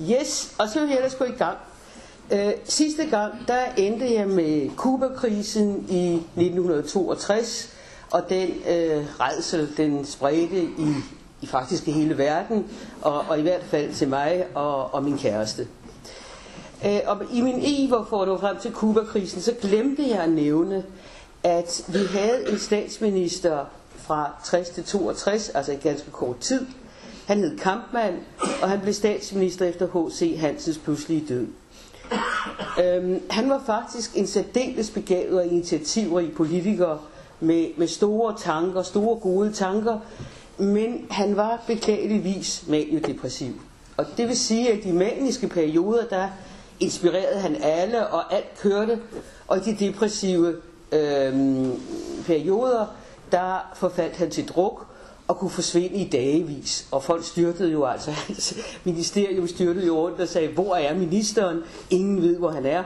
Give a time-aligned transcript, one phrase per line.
[0.00, 1.58] Yes, og så vil jeg ellers gå i gang.
[2.32, 7.72] Øh, sidste gang, der endte jeg med Kuba-krisen i 1962,
[8.10, 10.94] og den øh, redsel, den spredte i,
[11.40, 12.66] i faktisk hele verden,
[13.02, 15.68] og, og i hvert fald til mig og, og min kæreste.
[16.86, 20.30] Øh, og i min iver for at nå frem til Kuba-krisen, så glemte jeg at
[20.30, 20.84] nævne,
[21.42, 23.64] at vi havde en statsminister
[23.96, 26.66] fra 60 til 62, altså i ganske kort tid.
[27.28, 28.16] Han hed Kampmann,
[28.62, 30.36] og han blev statsminister efter H.C.
[30.40, 31.46] Hansens pludselige død.
[32.84, 37.08] Øhm, han var faktisk en særdeles begavet og initiativrig politiker
[37.40, 39.98] med, med store tanker, store gode tanker,
[40.58, 43.52] men han var beklageligvis maniodepressiv.
[43.96, 46.28] Og det vil sige, at i maniske perioder, der
[46.80, 48.98] inspirerede han alle, og alt kørte,
[49.48, 50.56] og de depressive
[50.92, 51.72] øhm,
[52.26, 52.86] perioder,
[53.32, 54.87] der forfaldt han til druk,
[55.28, 56.86] og kunne forsvinde i dagevis.
[56.90, 60.94] Og folk styrtede jo altså, hans altså, ministerium styrtede jo rundt og sagde, hvor er
[60.94, 61.58] ministeren?
[61.90, 62.84] Ingen ved, hvor han er.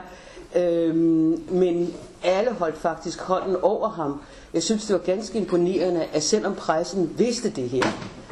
[0.55, 4.21] Øhm, men alle holdt faktisk hånden over ham.
[4.53, 7.83] Jeg synes, det var ganske imponerende, at selvom pressen vidste det her,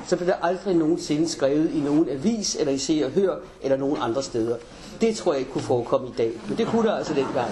[0.08, 3.78] så blev der aldrig nogensinde skrevet i nogen avis, eller i Se og Hør, eller
[3.78, 4.56] nogen andre steder.
[5.02, 7.52] Det tror jeg ikke kunne forekomme i dag, men det kunne der altså dengang.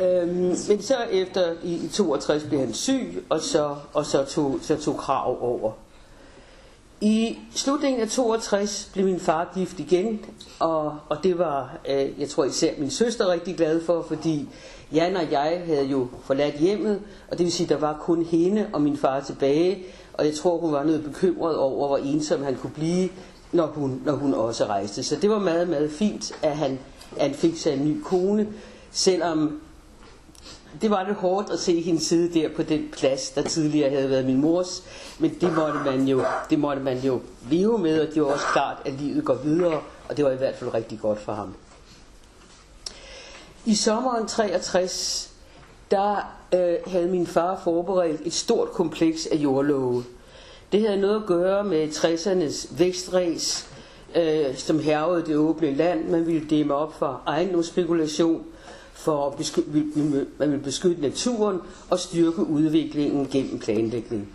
[0.00, 4.58] Øhm, men så efter i, i 62 blev han syg, og så, og så, tog,
[4.62, 5.72] så tog krav over.
[7.00, 10.24] I slutningen af 62 blev min far gift igen,
[10.58, 14.48] og, og det var, øh, jeg tror især min søster rigtig glad for, fordi
[14.92, 18.66] Jan og jeg havde jo forladt hjemmet, og det vil sige, der var kun hende
[18.72, 19.84] og min far tilbage,
[20.14, 23.08] og jeg tror, hun var noget bekymret over, hvor ensom han kunne blive,
[23.52, 25.02] når hun, når hun også rejste.
[25.02, 26.78] Så det var meget, meget fint, at han,
[27.16, 28.48] at han fik sig en ny kone,
[28.90, 29.60] selvom
[30.80, 34.10] det var lidt hårdt at se hende sidde der på den plads, der tidligere havde
[34.10, 34.82] været min mors.
[35.18, 37.20] Men det måtte man jo, det måtte man jo
[37.50, 40.36] leve med, og det var også klart, at livet går videre, og det var i
[40.36, 41.54] hvert fald rigtig godt for ham.
[43.64, 45.30] I sommeren 63,
[45.90, 46.16] der
[46.54, 50.04] øh, havde min far forberedt et stort kompleks af jordlove.
[50.72, 53.68] Det havde noget at gøre med 60'ernes vækstræs,
[54.14, 56.08] øh, som hervede det åbne land.
[56.08, 58.44] Man ville dæmme op for ejendomsspekulation,
[58.92, 59.70] for at beskytte,
[60.38, 61.58] man vil beskytte naturen
[61.90, 64.28] og styrke udviklingen gennem planlægning.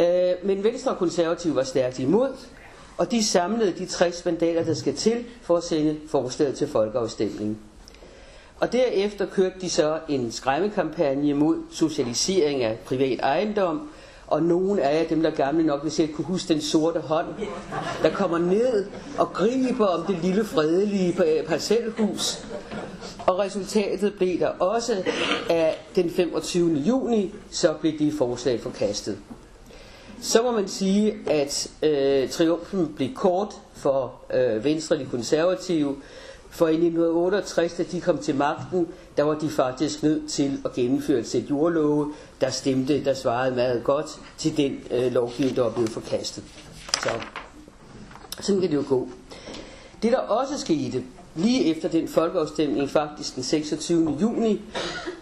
[0.00, 2.32] Øh, men Venstre og Konservative var stærkt imod,
[2.98, 7.58] og de samlede de 60 mandater, der skal til for at sende forslaget til folkeafstemning.
[8.60, 13.88] Og derefter kørte de så en skræmmekampagne mod socialisering af privat ejendom,
[14.30, 17.26] og nogen af jer, dem der gamle nok vil selv kunne huske den sorte hånd,
[18.02, 18.86] der kommer ned
[19.18, 21.14] og griber om det lille fredelige
[21.48, 22.44] parcelhus.
[23.26, 25.02] Og resultatet blev der også,
[25.50, 26.70] at den 25.
[26.74, 29.18] juni, så blev de forslag forkastet.
[30.22, 35.96] Så må man sige, at øh, triumfen blev kort for øh, Venstre de konservative,
[36.50, 40.72] for i 1968, da de kom til magten, der var de faktisk nødt til at
[40.72, 44.06] gennemføre et sæt jordlove, der stemte, der svarede meget godt
[44.38, 46.44] til den øh, lovgivning, der var blevet forkastet.
[47.02, 47.10] Så
[48.40, 49.08] sådan kan det jo gå.
[50.02, 54.16] Det der også skete, lige efter den folkeafstemning, faktisk den 26.
[54.20, 54.60] juni,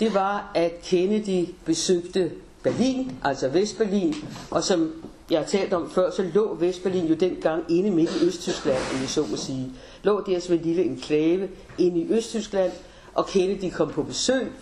[0.01, 2.31] det var, at Kennedy besøgte
[2.63, 4.15] Berlin, altså Vestberlin,
[4.51, 4.93] og som
[5.31, 9.01] jeg har talt om før, så lå Vestberlin jo dengang inde midt i Østtyskland, om
[9.01, 9.73] jeg så må sige.
[10.03, 11.49] Lå der som en lille enklave
[11.79, 12.73] inde i Østtyskland,
[13.15, 14.53] og Kennedy kom på besøg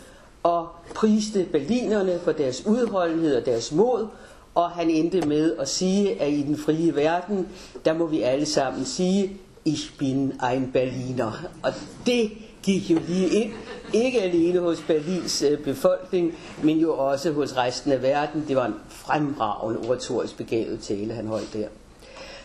[0.42, 4.06] og priste berlinerne for deres udholdenhed og deres mod,
[4.54, 7.48] og han endte med at sige, at i den frie verden,
[7.84, 11.32] der må vi alle sammen sige, ich bin ein Berliner.
[11.62, 11.72] Og
[12.06, 12.30] det
[12.62, 13.52] gik jo lige ind,
[13.92, 18.44] ikke alene hos Berlins øh, befolkning, men jo også hos resten af verden.
[18.48, 21.68] Det var en fremragende oratorisk begavet tale, han holdt der.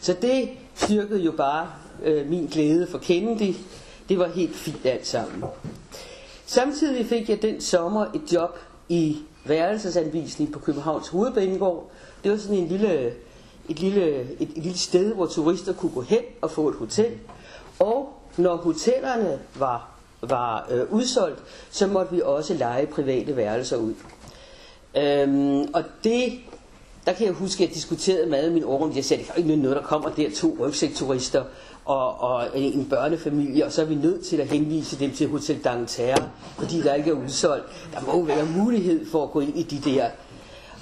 [0.01, 1.67] Så det styrkede jo bare
[2.01, 3.55] øh, min glæde for Kennedy.
[4.09, 5.43] Det var helt fint alt sammen.
[6.45, 8.57] Samtidig fik jeg den sommer et job
[8.89, 11.91] i værelsesanvisning på Københavns Hovedbanegård.
[12.23, 13.13] Det var sådan en lille,
[13.69, 17.11] et, lille, et, et lille sted, hvor turister kunne gå hen og få et hotel.
[17.79, 23.93] Og når hotellerne var, var øh, udsolgt, så måtte vi også lege private værelser ud.
[24.97, 26.39] Øhm, og det,
[27.05, 28.95] der kan jeg huske, at jeg diskuterede med min orden.
[28.95, 31.43] Jeg sagde, det er ikke noget, der kommer der to rygsækturister
[31.85, 35.63] og, og en børnefamilie, og så er vi nødt til at henvise dem til Hotel
[35.63, 37.65] Dangterre, fordi der ikke er udsolgt.
[37.93, 40.09] Der må jo være mulighed for at gå ind i de der.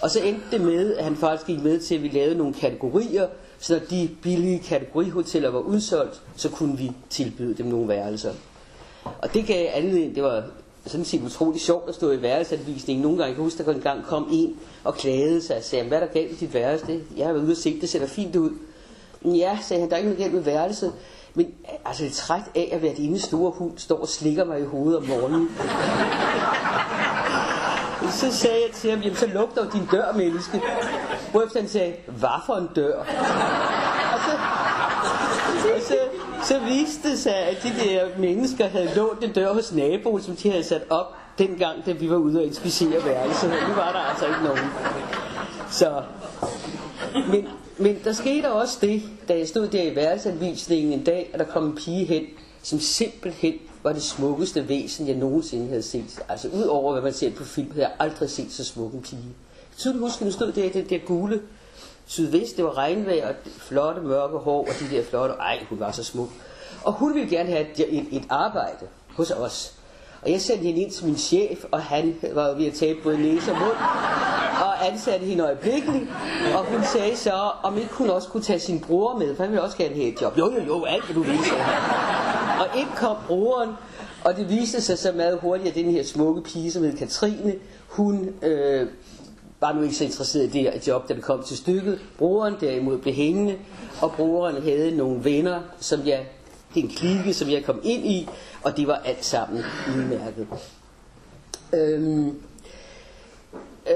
[0.01, 2.53] Og så endte det med, at han faktisk gik med til, at vi lavede nogle
[2.53, 3.27] kategorier,
[3.59, 8.33] så når de billige kategorihoteller var udsolgt, så kunne vi tilbyde dem nogle værelser.
[9.03, 10.43] Og det gav anledning, det var
[10.85, 13.03] sådan set utroligt sjovt at stå i værelsesanvisningen.
[13.03, 15.87] Nogle gange, jeg kan huske, der en gang kom en og klagede sig og sagde,
[15.87, 16.99] hvad er der galt med dit værelse?
[17.17, 18.51] Jeg har været ude og se, det ser da fint ud.
[19.25, 20.93] Ja, sagde han, der er ikke noget galt med værelset.
[21.33, 21.47] Men
[21.85, 24.65] altså, jeg er træt af, at hvert ene store hund står og slikker mig i
[24.65, 25.49] hovedet om morgenen.
[28.11, 30.61] så sagde jeg til ham, jamen så luk dog din dør, menneske.
[31.31, 32.99] Hvorefter han sagde, hvad for en dør?
[32.99, 33.05] Og
[34.25, 34.31] så,
[35.75, 35.95] og så,
[36.43, 40.35] så viste det sig, at de der mennesker havde lånt en dør hos naboen, som
[40.35, 43.49] de havde sat op dengang, da vi var ude og inspicere værelset.
[43.49, 44.71] Nu var der altså ikke nogen.
[45.69, 46.01] Så,
[47.31, 47.47] men,
[47.77, 51.45] men der skete også det, da jeg stod der i værelsesanvisningen en dag, at der
[51.45, 52.23] kom en pige hen,
[52.63, 53.53] som simpelthen
[53.83, 56.19] var det smukkeste væsen, jeg nogensinde havde set.
[56.29, 59.01] Altså ud over hvad man ser på film, havde jeg aldrig set så smuk en
[59.01, 59.35] pige.
[59.77, 61.41] Så du husker, hun stod der i den der gule
[62.05, 65.91] sydvest, det var regnvejr, og flotte mørke hår, og de der flotte, ej, hun var
[65.91, 66.29] så smuk.
[66.83, 69.78] Og hun ville gerne have et, et, et arbejde hos os.
[70.21, 72.99] Og jeg sendte hende ind til min chef, og han var jo ved at tabe
[73.03, 73.77] både næse og mund,
[74.61, 76.03] og ansatte hende øjeblikkeligt.
[76.55, 79.51] Og hun sagde så, om ikke hun også kunne tage sin bror med, for han
[79.51, 80.37] ville også gerne have et job.
[80.37, 82.59] Jo, jo, jo, alt hvad du vil, sagde han.
[82.59, 83.69] Og ind kom broren,
[84.23, 87.53] og det viste sig så meget hurtigt, at den her smukke pige, som hed Katrine,
[87.87, 88.87] hun øh,
[89.61, 91.99] var nu ikke så interesseret i det job, da det kom til stykket.
[92.17, 93.55] Broren derimod blev hængende,
[94.01, 96.25] og broren havde nogle venner, som jeg,
[96.75, 98.29] en klike, som jeg kom ind i,
[98.63, 99.63] og det var alt sammen
[99.97, 100.47] udmærket.
[101.73, 102.35] Øhm,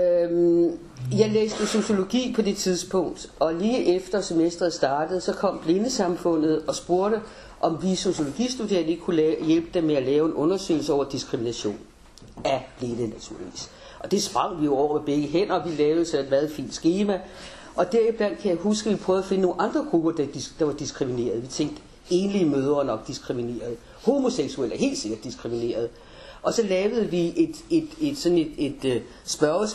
[0.01, 0.79] øhm,
[1.17, 6.75] jeg læste sociologi på det tidspunkt, og lige efter semestret startede, så kom blindesamfundet og
[6.75, 7.21] spurgte,
[7.61, 11.77] om vi sociologistuderende ikke kunne lave, hjælpe dem med at lave en undersøgelse over diskrimination
[12.45, 13.69] af blinde naturligvis.
[13.99, 16.51] Og det sprang vi jo over med begge hænder, og vi lavede så et meget
[16.51, 17.19] fint schema.
[17.75, 20.25] Og deriblandt kan jeg huske, at vi prøvede at finde nogle andre grupper, der,
[20.59, 21.41] der var diskrimineret.
[21.41, 23.77] Vi tænkte, enlige mødre er nok diskrimineret.
[24.05, 25.89] Homoseksuelle er helt sikkert diskrimineret.
[26.43, 28.95] Og så lavede vi et, et, et, sådan et, et, øh,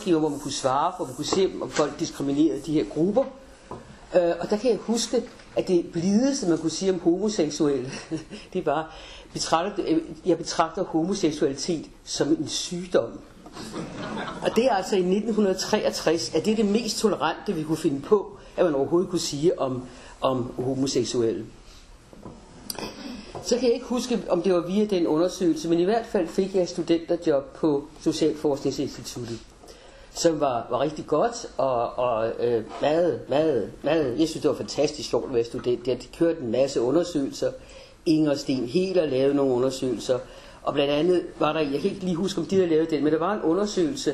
[0.07, 3.23] et hvor man kunne svare, hvor man kunne se, om folk diskriminerede de her grupper.
[4.15, 5.23] Øh, og der kan jeg huske,
[5.55, 7.91] at det blideste, man kunne sige om homoseksuelle,
[8.53, 8.95] det var,
[9.33, 13.19] betragter, øh, jeg betragter homoseksualitet som en sygdom.
[14.41, 18.01] Og det er altså i 1963, at det er det mest tolerante, vi kunne finde
[18.01, 19.83] på, at man overhovedet kunne sige om,
[20.21, 21.45] om homoseksuelle.
[23.49, 26.27] Så kan jeg ikke huske, om det var via den undersøgelse, men i hvert fald
[26.27, 29.39] fik jeg et studenterjob på Socialforskningsinstituttet,
[30.13, 34.55] som var, var rigtig godt, og, og øh, meget, meget, meget, jeg synes det var
[34.55, 35.87] fantastisk sjovt at være student.
[35.87, 37.51] Jeg kørte en masse undersøgelser.
[38.05, 40.19] Inger Sten Heler lavede nogle undersøgelser,
[40.63, 43.03] og blandt andet var der, jeg kan ikke lige huske, om de havde lavet den,
[43.03, 44.13] men der var en undersøgelse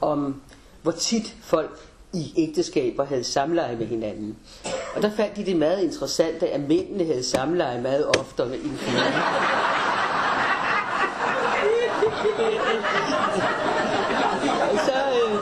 [0.00, 0.42] om,
[0.82, 1.78] hvor tit folk
[2.14, 4.36] i ægteskaber havde samleje med hinanden.
[4.96, 9.22] Og der fandt de det meget interessant, at mændene havde samleje meget oftere end kvinderne.
[14.86, 15.38] så, øh,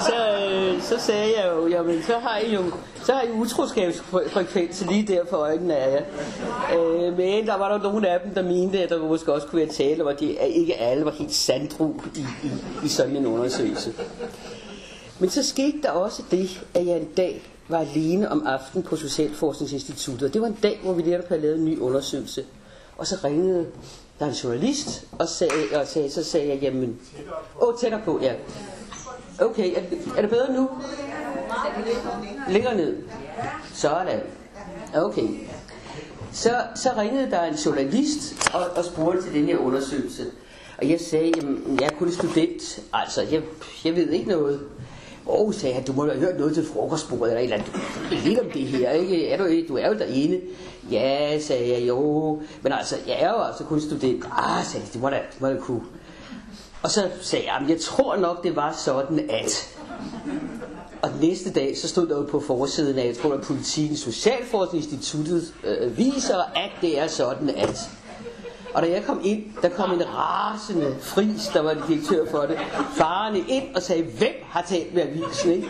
[0.00, 0.14] så,
[0.48, 2.62] øh, så sagde jeg jo, jamen så har I jo
[3.04, 6.02] så har I utroskabsfrekvens lige der for øjnene af jer.
[6.78, 9.60] Øh, men der var der nogle af dem, der mente, at der måske også kunne
[9.60, 12.50] være tale om, at de, at ikke alle var helt sandru i, i,
[12.84, 13.92] i sådan en undersøgelse.
[15.18, 18.96] Men så skete der også det, at jeg en dag var alene om aftenen på
[18.96, 20.34] Socialforskningsinstituttet.
[20.34, 22.44] Det var en dag, hvor vi netop havde lavet en ny undersøgelse.
[22.96, 23.66] Og så ringede
[24.18, 27.00] der en journalist, og, sagde, og sagde, så sagde jeg, jamen...
[27.60, 28.34] Åh, oh, tættere på, ja.
[29.40, 29.80] Okay, er,
[30.16, 30.68] er det bedre nu?
[32.48, 32.96] Længere ned.
[33.72, 34.20] Sådan.
[34.94, 35.28] Okay.
[36.32, 40.26] Så, så ringede der en journalist og, og spurgte til den her undersøgelse.
[40.78, 43.42] Og jeg sagde, jamen, jeg er kun student, altså jeg,
[43.84, 44.60] jeg ved ikke noget.
[45.26, 48.24] Åh, oh, sagde han, du må have hørt noget til frokostbordet eller et eller andet.
[48.24, 49.28] Lidt om det her, ikke?
[49.28, 50.40] Er du, du er jo derinde.
[50.90, 52.40] Ja, sagde jeg, jo.
[52.62, 54.24] Men altså, jeg er jo altså kun student.
[54.24, 55.82] Ah, sagde jeg, det må da, det må da kunne.
[56.82, 59.78] Og så sagde jeg, jeg tror nok, det var sådan, at...
[61.02, 65.54] Og næste dag, så stod der jo på forsiden af, jeg tror, at Politikens Socialforskningsinstituttet
[65.64, 67.90] øh, viser, at det er sådan, at...
[68.74, 72.58] Og da jeg kom ind, der kom en rasende fris, der var direktør for det,
[72.96, 75.68] farende ind og sagde, hvem har talt med avisen, ikke?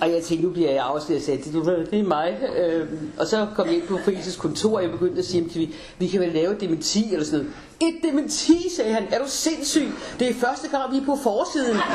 [0.00, 2.38] Og jeg tænkte, nu bliver jeg afsløret, og sagde, det, det er mig.
[2.56, 5.74] Øhm, og så kom jeg ind på Frises kontor, og jeg begyndte at sige, vi,
[5.98, 7.54] vi kan vel lave et dementi eller sådan noget.
[7.80, 9.06] Et dementi, sagde han.
[9.10, 9.92] Er du sindssyg?
[10.18, 11.76] Det er første gang, vi er på forsiden.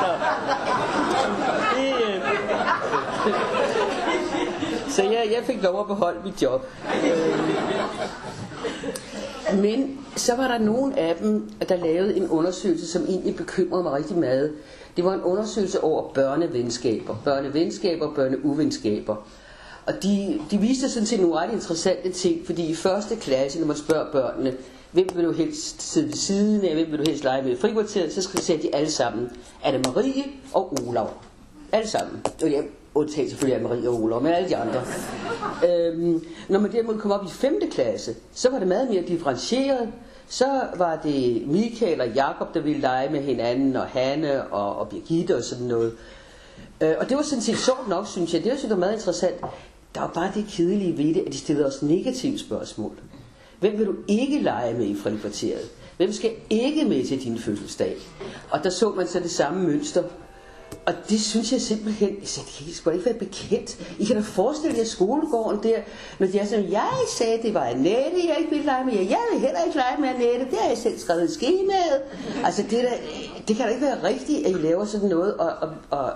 [0.00, 0.06] Så,
[1.76, 2.20] det, øh,
[4.94, 6.66] så jeg, jeg fik lov at beholde mit job.
[7.04, 7.44] Øh,
[9.58, 13.92] men så var der nogen af dem, der lavede en undersøgelse, som egentlig bekymrede mig
[13.92, 14.52] rigtig meget.
[14.96, 17.16] Det var en undersøgelse over børnevenskaber.
[17.24, 19.16] Børnevenskaber og børneuvenskaber.
[19.86, 23.66] Og de, de viste sådan set nogle ret interessante ting, fordi i første klasse, når
[23.66, 24.54] man spørger børnene,
[24.92, 27.56] hvem vil du helst sidde ved siden af, hvem vil du helst lege med i
[27.56, 29.30] frikvarteret, så skal de alle sammen,
[29.64, 31.10] Anne Marie og Olav.
[31.72, 32.22] Alle sammen.
[32.42, 34.82] Og jeg undtagen selvfølgelig af Marie og Ola, men alle de andre.
[35.68, 37.60] Øhm, når man derimod kom op i 5.
[37.70, 39.88] klasse, så var det meget mere differentieret.
[40.28, 44.88] Så var det Michael og Jakob, der ville lege med hinanden, og Hanne og, og
[44.88, 45.92] Birgitte og sådan noget.
[46.80, 48.44] Øh, og det var sådan set sjovt nok, synes jeg.
[48.44, 49.40] Det var, sådan meget interessant.
[49.94, 52.92] Der var bare det kedelige ved det, at de stillede os negative spørgsmål.
[53.60, 55.70] Hvem vil du ikke lege med i frikvarteret?
[55.96, 57.96] Hvem skal ikke med til din fødselsdag?
[58.50, 60.02] Og der så man så det samme mønster.
[60.86, 63.78] Og det synes jeg simpelthen, jeg sagde, det kan I sgu ikke være bekendt.
[63.98, 65.78] I kan da forestille jer skolegården der,
[66.18, 69.00] når de er sådan, jeg sagde, det var Annette, jeg ikke ville lege med jer.
[69.00, 72.02] Jeg vil heller ikke lege med Annette, det har jeg selv skrevet i skemaet.
[72.44, 72.92] Altså, det, der,
[73.48, 76.12] det kan da ikke være rigtigt, at I laver sådan noget, og, og, og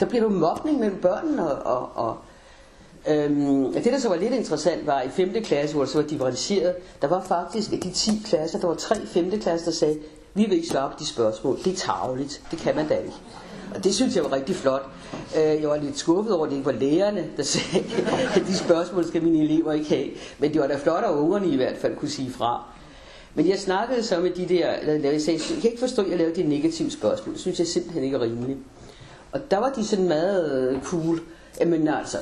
[0.00, 2.16] der bliver jo mobning mellem børnene, og, og, og
[3.08, 5.32] Øhm, det der så var lidt interessant var i 5.
[5.44, 8.74] klasse, hvor det så var differentieret, der var faktisk i de 10 klasser, der var
[8.74, 9.40] tre 5.
[9.40, 9.98] klasser, der sagde,
[10.34, 13.14] vi vil ikke svare på de spørgsmål, det er tageligt, det kan man da ikke.
[13.78, 14.86] Og det synes jeg var rigtig flot.
[15.36, 17.84] Øh, jeg var lidt skuffet over, at det ikke var lærerne, der sagde,
[18.34, 20.08] at de spørgsmål skal mine elever ikke have.
[20.38, 22.64] Men det var da flot, at ungerne i hvert fald kunne sige fra.
[23.34, 24.72] Men jeg snakkede så med de der,
[25.10, 27.34] jeg sagde, jeg kan ikke forstå, at jeg lavede de negative spørgsmål.
[27.34, 28.58] Det synes jeg simpelthen ikke er rimeligt.
[29.32, 31.20] Og der var de sådan meget øh, cool.
[31.60, 32.18] Jamen altså,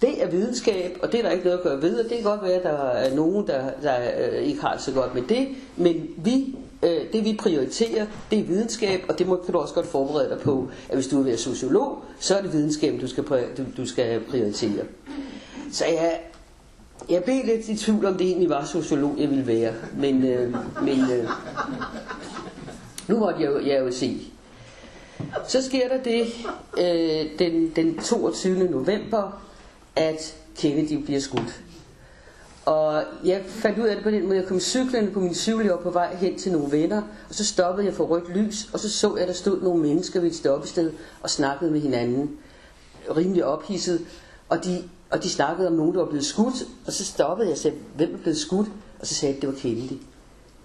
[0.00, 2.22] det er videnskab, og det er der ikke noget at gøre ved, og det kan
[2.22, 5.22] godt være, at der er nogen, der, der øh, ikke har det så godt med
[5.22, 9.58] det, men vi, øh, det vi prioriterer, det er videnskab, og det må, kan du
[9.58, 13.00] også godt forberede dig på, at hvis du vil være sociolog, så er det videnskab,
[13.00, 13.24] du skal,
[13.56, 14.84] du, du skal prioritere.
[15.72, 16.20] Så jeg,
[17.10, 20.54] jeg blev lidt i tvivl om det egentlig var sociolog, jeg ville være, men, øh,
[20.82, 21.28] men øh,
[23.08, 24.20] nu måtte jeg, jeg jo se.
[25.48, 26.26] Så sker der det
[26.78, 28.70] øh, den, den 22.
[28.70, 29.42] november
[29.96, 31.60] at Kennedy bliver skudt.
[32.68, 35.72] Og jeg fandt ud af det på den måde, jeg kom cyklerne på min cykel,
[35.72, 38.80] og på vej hen til nogle venner, og så stoppede jeg for rødt lys, og
[38.80, 42.30] så så jeg, at der stod nogle mennesker ved et stoppested og snakkede med hinanden,
[43.16, 44.00] rimelig ophidset,
[44.48, 47.52] og de, og de snakkede om nogen, der var blevet skudt, og så stoppede jeg
[47.52, 48.68] og sagde, hvem er blevet skudt?
[49.00, 50.02] Og så sagde jeg, at det var Kennedy.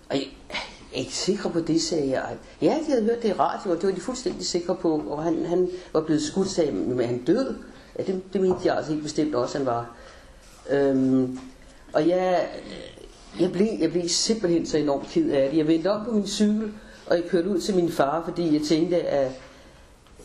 [0.10, 0.60] Og jeg, jeg
[0.94, 2.38] er ikke sikker på det, sagde jeg.
[2.62, 5.24] Ja, de havde hørt det i radio, og det var de fuldstændig sikre på, og
[5.24, 7.56] han, han var blevet skudt, sagde jeg, men han død.
[8.00, 9.96] Ja, det, det mente jeg altså helt bestemt også, han var.
[10.70, 11.40] Øhm,
[11.94, 15.58] og jeg, øh, jeg, blev, jeg blev simpelthen så enormt ked af det.
[15.58, 16.72] Jeg vendte om på min cykel,
[17.08, 19.32] og jeg kørte ud til min far, fordi jeg tænkte, at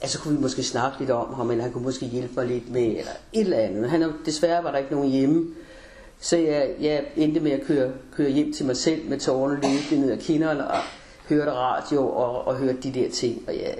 [0.00, 2.72] altså kunne vi måske snakke lidt om ham, eller han kunne måske hjælpe mig lidt
[2.72, 3.90] med, eller et eller andet.
[3.90, 5.46] Han, desværre var der ikke nogen hjemme,
[6.20, 10.06] så jeg, jeg endte med at køre, køre hjem til mig selv med tårerne løbende
[10.06, 10.78] ned ad kinderne, og
[11.28, 13.42] hørte radio og, og hørte de der ting.
[13.48, 13.74] Og jeg,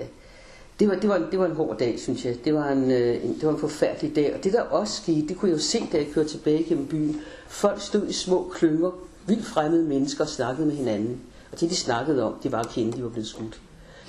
[0.79, 2.45] det var, det, var en, det var en hård dag, synes jeg.
[2.45, 4.35] Det var en, øh, en, det var en forfærdelig dag.
[4.35, 6.87] Og det der også skete, det kunne jeg jo se, da jeg kørte tilbage gennem
[6.87, 7.21] byen.
[7.47, 8.91] Folk stod i små klynger,
[9.27, 11.21] vildt fremmede mennesker og snakkede med hinanden.
[11.51, 13.61] Og det de snakkede om, det var at kende, de var blevet skudt.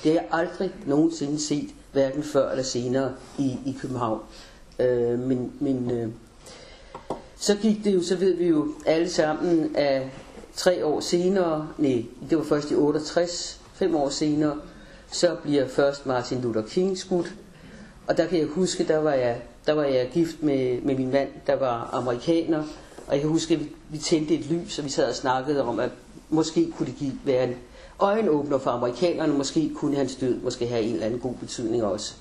[0.05, 4.21] Det har jeg aldrig nogensinde set, hverken før eller senere i, i København.
[4.79, 6.09] Øh, men men øh,
[7.37, 10.03] så gik det jo, så ved vi jo alle sammen, at
[10.57, 14.57] tre år senere, nej, det var først i 68, fem år senere,
[15.13, 17.35] så bliver først Martin Luther King skudt.
[18.07, 21.11] Og der kan jeg huske, der var jeg, der var jeg gift med, med min
[21.11, 22.65] mand, der var amerikaner.
[23.07, 25.81] Og jeg kan huske, at vi, tændte et lys, og vi sad og snakkede om,
[25.81, 25.91] at
[26.29, 27.55] måske kunne det give, være en
[27.99, 29.33] øjenåbner for amerikanerne.
[29.33, 32.15] Måske kunne hans død måske have en eller anden god betydning også.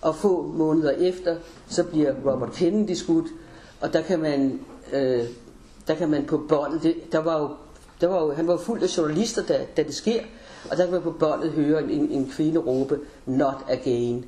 [0.00, 1.36] Og få måneder efter,
[1.68, 3.26] så bliver Robert Kennedy skudt.
[3.80, 4.60] Og der kan man,
[4.92, 5.24] øh,
[5.86, 7.50] der kan man på båndet, der var jo,
[8.00, 10.20] der var jo, han var fuld af journalister, da, da det sker.
[10.70, 14.26] Og der kan man på båndet høre en, en kvinde råbe, not again.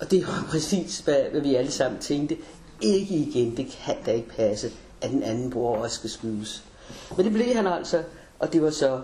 [0.00, 2.36] Og det var præcis, hvad, hvad vi alle sammen tænkte.
[2.80, 4.70] Ikke igen, det kan da ikke passe,
[5.00, 6.64] at den anden bror også skal skydes.
[7.16, 8.02] Men det blev han altså,
[8.38, 9.00] og det var så,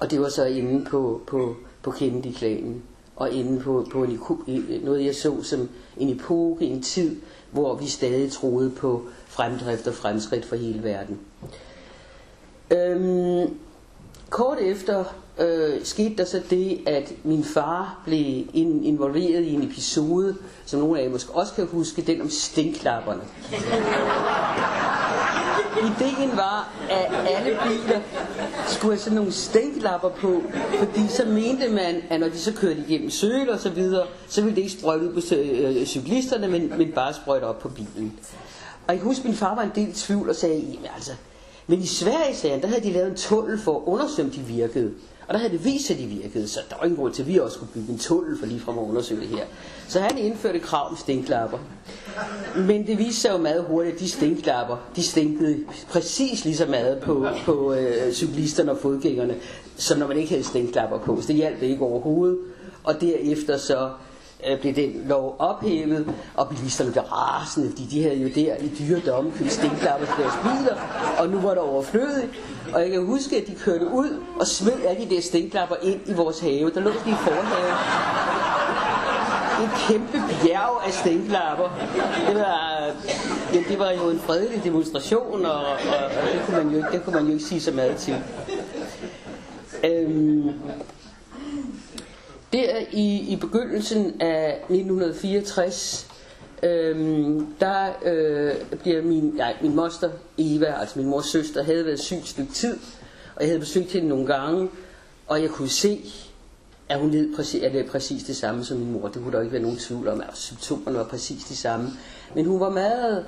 [0.00, 2.82] og det var så inde på, på, på Kennedy-klanen,
[3.16, 4.20] og inde på, på en,
[4.82, 7.16] noget, jeg så som en epoke, en tid,
[7.50, 11.20] hvor vi stadig troede på fremdrift og fremskridt for hele verden.
[12.70, 13.58] Øhm,
[14.34, 15.04] Kort efter
[15.38, 20.36] øh, skete der så det, at min far blev in, involveret i en episode,
[20.66, 23.20] som nogle af jer måske også kan huske, den om stinklapperne.
[25.78, 28.00] Ideen var, at alle biler
[28.66, 30.42] skulle have sådan nogle stinklapper på,
[30.78, 34.42] fordi så mente man, at når de så kørte igennem søl og så videre, så
[34.42, 38.18] ville det ikke sprøjte ud på øh, cyklisterne, men, men bare sprøjte op på bilen.
[38.86, 41.12] Og jeg husker, at min far var en del i tvivl og sagde, altså,
[41.66, 44.30] men i Sverige, sagde han, der havde de lavet en tunnel for at undersøge, om
[44.30, 44.92] de virkede.
[45.28, 47.28] Og der havde det vist, at de virkede, så der var ingen grund til, at
[47.28, 49.44] vi også skulle bygge en tunnel for lige fra at undersøge det her.
[49.88, 51.58] Så han indførte krav om stinklapper.
[52.56, 56.66] Men det viste sig jo meget hurtigt, at de stinklapper, de stinkede præcis lige så
[56.66, 59.34] meget på, på øh, cyklisterne og fodgængerne,
[59.76, 61.20] som når man ikke havde stinklapper på.
[61.20, 62.38] Så det hjalp ikke overhovedet.
[62.84, 63.90] Og derefter så
[64.50, 68.72] øh, blev den lov ophævet, og bilisterne blev rasende, fordi de havde jo der i
[68.78, 70.76] dyre domme købt stinklapper til deres biler,
[71.18, 72.30] og nu var der overflødigt.
[72.74, 74.08] Og jeg kan huske, at de kørte ud
[74.40, 76.70] og smed alle de der stinklapper ind i vores have.
[76.70, 77.74] Der lå de i forhaven.
[79.62, 81.68] En kæmpe bjerg af stinklapper.
[82.28, 82.90] Det var,
[83.54, 85.66] ja, det var jo en fredelig demonstration, og, og,
[86.22, 88.16] og det, kunne man jo det kunne man jo ikke sige så meget til.
[89.84, 90.50] Øhm,
[92.54, 96.06] der i, i begyndelsen af 1964,
[96.62, 102.00] øhm, der øh, bliver min, nej, min moster Eva, altså min mors søster, havde været
[102.00, 102.78] syg et stykke tid,
[103.36, 104.68] og jeg havde besøgt hende nogle gange,
[105.26, 106.00] og jeg kunne se,
[106.88, 109.08] at hun led præcis, at det er præcis det samme som min mor.
[109.08, 111.90] Det kunne der ikke være nogen tvivl om, at symptomerne var præcis de samme.
[112.34, 113.24] Men hun var meget,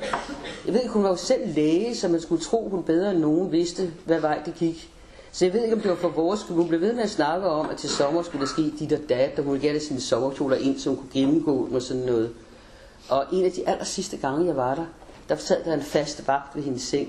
[0.67, 3.19] jeg ved ikke, hun var jo selv læge, så man skulle tro, hun bedre end
[3.19, 4.91] nogen vidste, hvad vej det gik.
[5.37, 6.57] Så jeg ved ikke, om det var for vores skyld.
[6.57, 9.01] Hun blev ved med at snakke om, at til sommer skulle der ske dit og
[9.09, 12.35] dat, og hun ville gerne sine sommerkjoler ind, så hun kunne gennemgå med sådan noget.
[13.09, 14.85] Og en af de aller sidste gange, jeg var der,
[15.29, 17.09] der sad der en fast vagt ved hendes seng.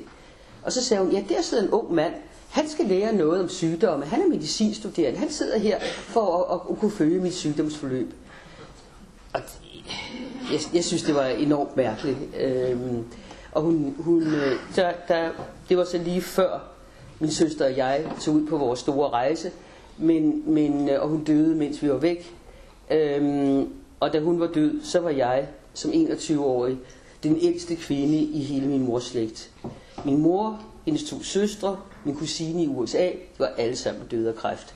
[0.64, 2.14] Og så sagde hun, ja, der sidder en ung mand,
[2.50, 4.06] han skal lære noget om sygdomme.
[4.06, 5.20] Han er medicinstuderende.
[5.20, 8.14] Han sidder her for at, at, at kunne følge mit sygdomsforløb.
[9.34, 9.42] Og
[10.52, 12.18] jeg, jeg synes, det var enormt mærkeligt.
[12.40, 13.06] Øhm,
[13.52, 15.30] og hun, hun, øh, så der, der,
[15.70, 16.77] det var så lige før
[17.20, 19.52] min søster og jeg tog ud på vores store rejse,
[19.98, 22.36] men, men, øh, og hun døde, mens vi var væk.
[22.92, 23.70] Øhm,
[24.00, 26.78] og da hun var død, så var jeg som 21-årig
[27.24, 29.52] den ældste kvinde i hele min mors slægt.
[30.06, 34.36] Min mor, hendes to søstre, min kusine i USA, de var alle sammen døde af
[34.36, 34.76] kræft.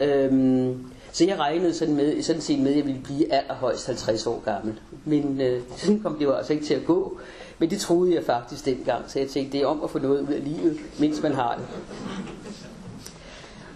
[0.00, 4.26] Øhm, så jeg regnede sådan, med, sådan set med, at jeg ville blive allerhøjst 50
[4.26, 4.80] år gammel.
[5.04, 7.18] Men øh, sådan kom det jo altså ikke til at gå.
[7.58, 10.20] Men det troede jeg faktisk dengang, så jeg tænkte, det er om at få noget
[10.20, 11.64] ud af livet, mens man har det.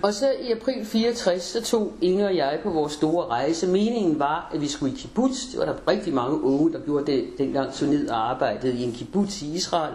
[0.03, 3.67] Og så i april 64, så tog Inger og jeg på vores store rejse.
[3.67, 5.51] Meningen var, at vi skulle i kibbutz.
[5.51, 8.83] Det var der rigtig mange unge, der gjorde det dengang, så ned og arbejdede i
[8.83, 9.95] en kibbutz i Israel.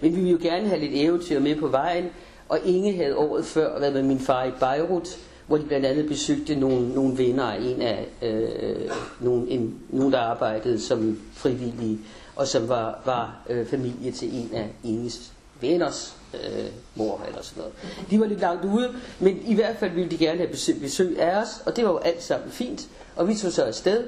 [0.00, 2.04] Men vi ville jo gerne have lidt eventyr med på vejen.
[2.48, 5.08] Og Inge havde året før været med min far i Beirut,
[5.46, 9.74] hvor de blandt andet besøgte nogle, nogle venner af en af øh, øh nogle, en,
[9.90, 11.98] nogle, der arbejdede som frivillige
[12.36, 17.60] og som var, var øh, familie til en af enes venners øh, mor eller sådan
[17.60, 17.74] noget.
[18.10, 21.20] De var lidt langt ude, men i hvert fald ville de gerne have besøg, besøg
[21.20, 22.88] af os, og det var jo alt sammen fint.
[23.16, 24.04] Og vi tog så afsted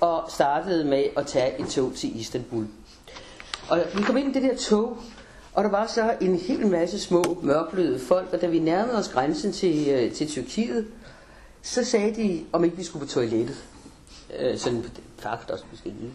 [0.00, 2.66] og startede med at tage et tog til Istanbul.
[3.68, 4.98] Og vi kom ind i det der tog,
[5.54, 9.08] og der var så en hel masse små mørkløde folk, og da vi nærmede os
[9.08, 10.86] grænsen til, øh, til Tyrkiet,
[11.62, 13.64] så sagde de, om ikke vi skulle på toilettet.
[14.38, 14.84] Øh, sådan
[15.18, 16.12] faktisk også måske lige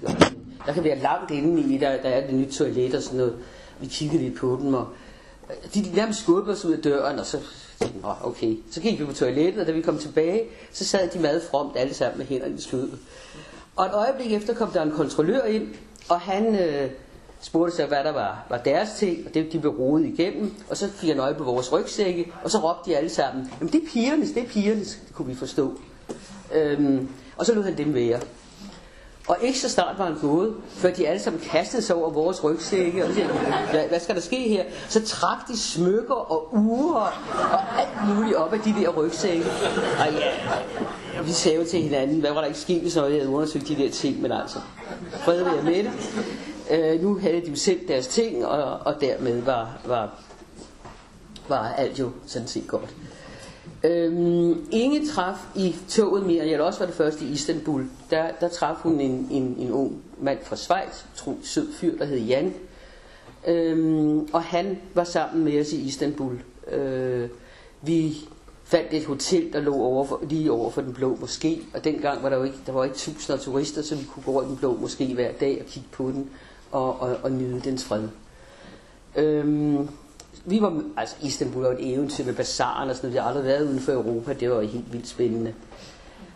[0.66, 3.36] Der kan være langt inde i, der, der er det nye toilet og sådan noget.
[3.80, 4.88] Vi kiggede lidt på dem, og
[5.74, 7.38] de nærmest skubbede os ud af døren, og så
[7.80, 8.58] tænkte okay.
[8.72, 11.78] Så gik vi på toilettet, og da vi kom tilbage, så sad de meget fromt
[11.78, 13.00] alle sammen med hænderne i skødet.
[13.76, 15.68] Og et øjeblik efter kom der en kontrollør ind,
[16.10, 16.90] og han øh,
[17.42, 20.78] spurgte sig, hvad der var, var deres ting, og det de blev rodet igennem, og
[20.78, 23.84] så fik han øje på vores rygsække, og så råbte de alle sammen, jamen det
[23.84, 25.80] er pigernes, det er pigernes, det kunne vi forstå.
[26.54, 28.20] Øhm, og så lod han dem være.
[29.28, 32.44] Og ikke så snart var han gået, før de alle sammen kastede sig over vores
[32.44, 33.24] rygsække, og så
[33.72, 34.64] hvad, hvad skal der ske her?
[34.90, 36.96] Så trak de smykker og uger
[37.54, 39.46] og alt muligt op af de der rygsække.
[40.00, 43.30] Og ja, vi sagde jo til hinanden, hvad var der ikke sket, hvis jeg havde
[43.30, 44.60] undersøgt de der ting, men altså,
[45.12, 45.92] fred være med det.
[46.72, 50.10] Øh, nu havde de jo selv deres ting, og, og dermed var, var,
[51.48, 52.96] var alt jo sådan set godt.
[53.84, 58.48] Øhm, Inge traf i toget mere, jeg også var det første i Istanbul, der, der
[58.48, 62.54] traf hun en, en, en ung mand fra Schweiz, tro, sød fyr, der hed Jan.
[63.48, 66.40] Øhm, og han var sammen med os i Istanbul.
[66.72, 67.30] Øh,
[67.82, 68.18] vi
[68.64, 72.24] fandt et hotel, der lå over for, lige over for den blå moské, og dengang
[72.24, 74.44] var der jo ikke, der var ikke tusinder af turister, så vi kunne gå over
[74.44, 76.30] den blå moské hver dag og kigge på den
[76.72, 78.08] og, og, og nyde dens fred.
[79.16, 79.90] Øhm,
[80.46, 83.14] vi var, altså Istanbul var et eventyr med bazaren og sådan noget.
[83.14, 84.34] Vi har aldrig været uden for Europa.
[84.34, 85.54] Det var helt vildt spændende.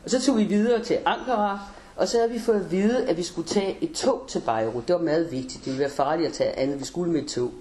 [0.04, 1.60] Og så tog vi videre til Ankara,
[1.96, 4.88] og så havde vi fået at vide, at vi skulle tage et tog til Beirut.
[4.88, 5.66] Det var meget vigtigt.
[5.66, 6.80] Det ville være farligt at tage andet.
[6.80, 7.52] Vi skulle med et tog.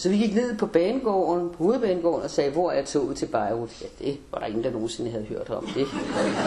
[0.00, 3.82] Så vi gik ned på banegården, på hovedbanegården, og sagde, hvor er toget til Beirut?
[3.82, 5.66] Ja, det var der ingen, der nogensinde havde hørt om.
[5.66, 5.86] Det,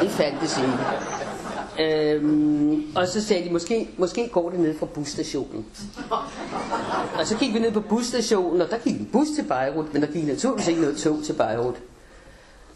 [0.02, 2.14] det fandtes ikke.
[2.14, 5.66] Øhm, og så sagde de, måske, måske går det ned fra busstationen.
[7.20, 10.02] Og så gik vi ned på busstationen, og der gik en bus til Beirut, men
[10.02, 11.76] der gik naturligvis ikke noget tog til Beirut.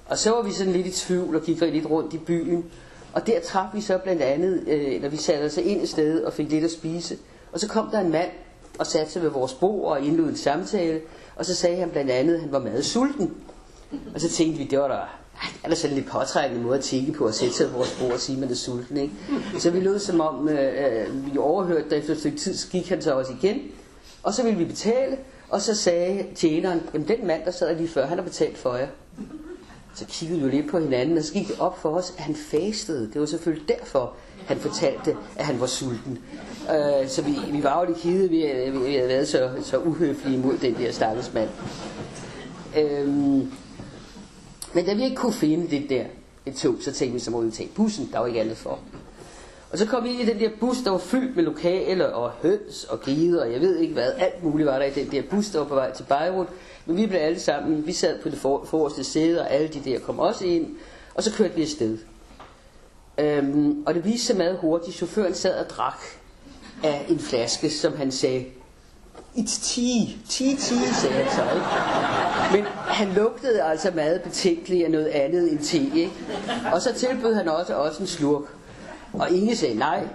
[0.05, 2.65] Og så var vi sådan lidt i tvivl og gik lidt rundt i byen.
[3.13, 6.23] Og der traf vi så blandt andet, øh, når vi satte os ind et sted
[6.23, 7.17] og fik lidt at spise.
[7.51, 8.29] Og så kom der en mand
[8.79, 11.01] og satte sig ved vores bord og indlod en samtale.
[11.35, 13.33] Og så sagde han blandt andet, at han var meget sulten.
[14.13, 14.99] Og så tænkte vi, det var da
[15.63, 18.11] er der sådan en lidt påtrængende måde at tænke på at sætte sig vores bord
[18.11, 18.97] og sige, at man er sulten.
[18.97, 19.13] Ikke?
[19.59, 22.67] Så vi lød som om, øh, øh vi overhørte det efter et stykke tid, så
[22.69, 23.61] gik han så også igen.
[24.23, 25.17] Og så ville vi betale,
[25.49, 28.75] og så sagde tjeneren, at den mand, der sad lige før, han har betalt for
[28.75, 28.87] jer.
[29.95, 32.23] Så kiggede vi jo lidt på hinanden, og så gik det op for os, at
[32.23, 33.09] han fastede.
[33.13, 34.13] Det var selvfølgelig derfor,
[34.45, 36.19] han fortalte, at han var sulten.
[36.69, 38.37] Øh, så vi, vi var jo lidt kede, vi,
[38.71, 41.49] vi, vi havde været så, så uhøflige mod den der stakkels mand.
[42.77, 43.07] Øh,
[44.73, 46.03] men da vi ikke kunne finde det der
[46.45, 48.09] et tog, så tænkte vi, så må vi tage bussen.
[48.13, 48.79] Der var ikke andet for.
[49.71, 52.31] Og så kom vi ind i den der bus, der var fyldt med lokaler og
[52.41, 54.11] høns og gider, og jeg ved ikke hvad.
[54.17, 56.47] Alt muligt var der i den der bus, der var på vej til Beirut.
[56.85, 59.79] Men vi blev alle sammen, vi sad på det for, forreste sæde, og alle de
[59.79, 60.75] der kom også ind.
[61.15, 61.97] Og så kørte vi afsted.
[63.17, 64.95] Øhm, og det viste sig meget hurtigt.
[64.97, 65.99] Chaufføren sad og drak
[66.83, 68.45] af en flaske, som han sagde,
[69.37, 70.05] It's tea.
[70.29, 71.67] Tea, tea, sagde han så, ikke?
[72.57, 76.11] Men han lugtede altså meget betænkeligt af noget andet end te, ikke?
[76.73, 78.43] Og så tilbød han også, også en slurk.
[79.13, 80.07] Og ingen sagde nej.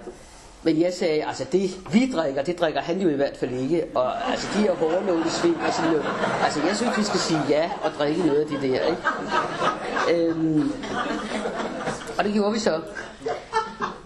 [0.63, 3.83] Men jeg sagde, altså det vi drikker, det drikker han jo i hvert fald ikke.
[3.95, 6.05] Og altså de her hårnåle sving og sådan noget.
[6.43, 9.01] Altså jeg synes, vi skal sige ja og drikke noget af det der, ikke?
[10.11, 10.71] Øhm,
[12.17, 12.81] og det gjorde vi så.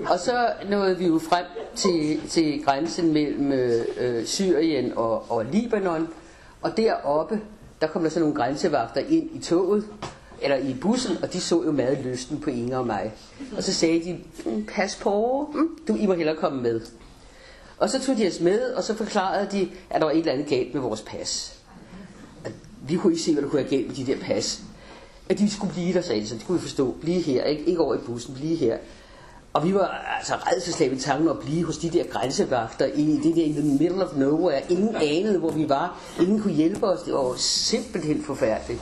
[0.09, 6.07] Og så nåede vi jo frem til, til grænsen mellem øh, Syrien og, og Libanon.
[6.61, 7.41] Og deroppe,
[7.81, 9.85] der kom der så nogle grænsevagter ind i toget,
[10.41, 13.13] eller i bussen, og de så jo meget lysten på Inger og mig.
[13.57, 16.81] Og så sagde de, mm, pas på, mm, du, I må hellere komme med.
[17.77, 20.31] Og så tog de os med, og så forklarede de, at der var et eller
[20.31, 21.53] andet galt med vores pas.
[22.45, 22.51] At
[22.87, 24.61] vi kunne ikke se, hvad der kunne være galt med de der pas.
[25.29, 26.95] At de skulle blive der, sagde de, så det kunne vi forstå.
[27.01, 28.77] Blive her, ikke, ikke over i bussen, blive her.
[29.53, 29.87] Og vi var
[30.17, 33.63] altså redselslag i tanken at blive hos de der grænsevagter i det der in the
[33.63, 34.71] middle of nowhere.
[34.71, 35.99] Ingen anede, hvor vi var.
[36.21, 37.01] Ingen kunne hjælpe os.
[37.01, 38.81] Det var simpelthen forfærdeligt.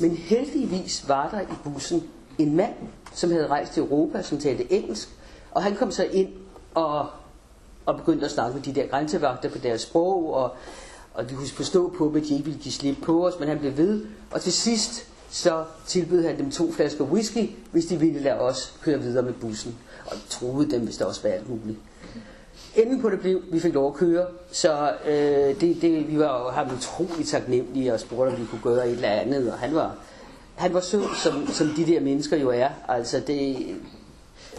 [0.00, 2.02] Men heldigvis var der i bussen
[2.38, 2.74] en mand,
[3.14, 5.08] som havde rejst til Europa, som talte engelsk.
[5.50, 6.28] Og han kom så ind
[6.74, 7.06] og,
[7.86, 10.34] og begyndte at snakke med de der grænsevagter på deres sprog.
[10.34, 10.50] Og,
[11.14, 13.58] og de kunne forstå på at de ikke ville give slip på os, men han
[13.58, 14.04] blev ved.
[14.30, 18.74] Og til sidst så tilbød han dem to flasker whisky, hvis de ville lade os
[18.82, 19.78] køre videre med bussen.
[20.06, 21.78] Og troede dem, hvis der også var alt muligt.
[22.76, 26.42] Enden på det blev, vi fik lov at køre, så øh, det, det, vi var
[26.42, 29.74] jo ham utroligt taknemmelige og spurgte, om vi kunne gøre et eller andet, og han
[29.74, 29.96] var,
[30.56, 32.68] han var sød, som, som de der mennesker jo er.
[32.88, 33.66] Altså det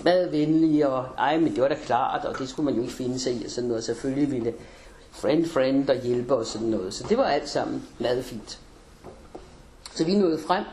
[0.03, 2.93] meget venlige, og ej, men det var da klart, og det skulle man jo ikke
[2.93, 3.84] finde sig i, og sådan noget.
[3.84, 4.53] Selvfølgelig ville
[5.12, 6.93] friend, friend og hjælpe og sådan noget.
[6.93, 8.60] Så det var alt sammen meget fint.
[9.95, 10.63] Så vi nåede frem,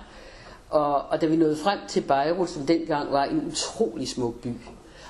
[0.71, 4.49] og, og da vi nåede frem til Beirut, som dengang var en utrolig smuk by,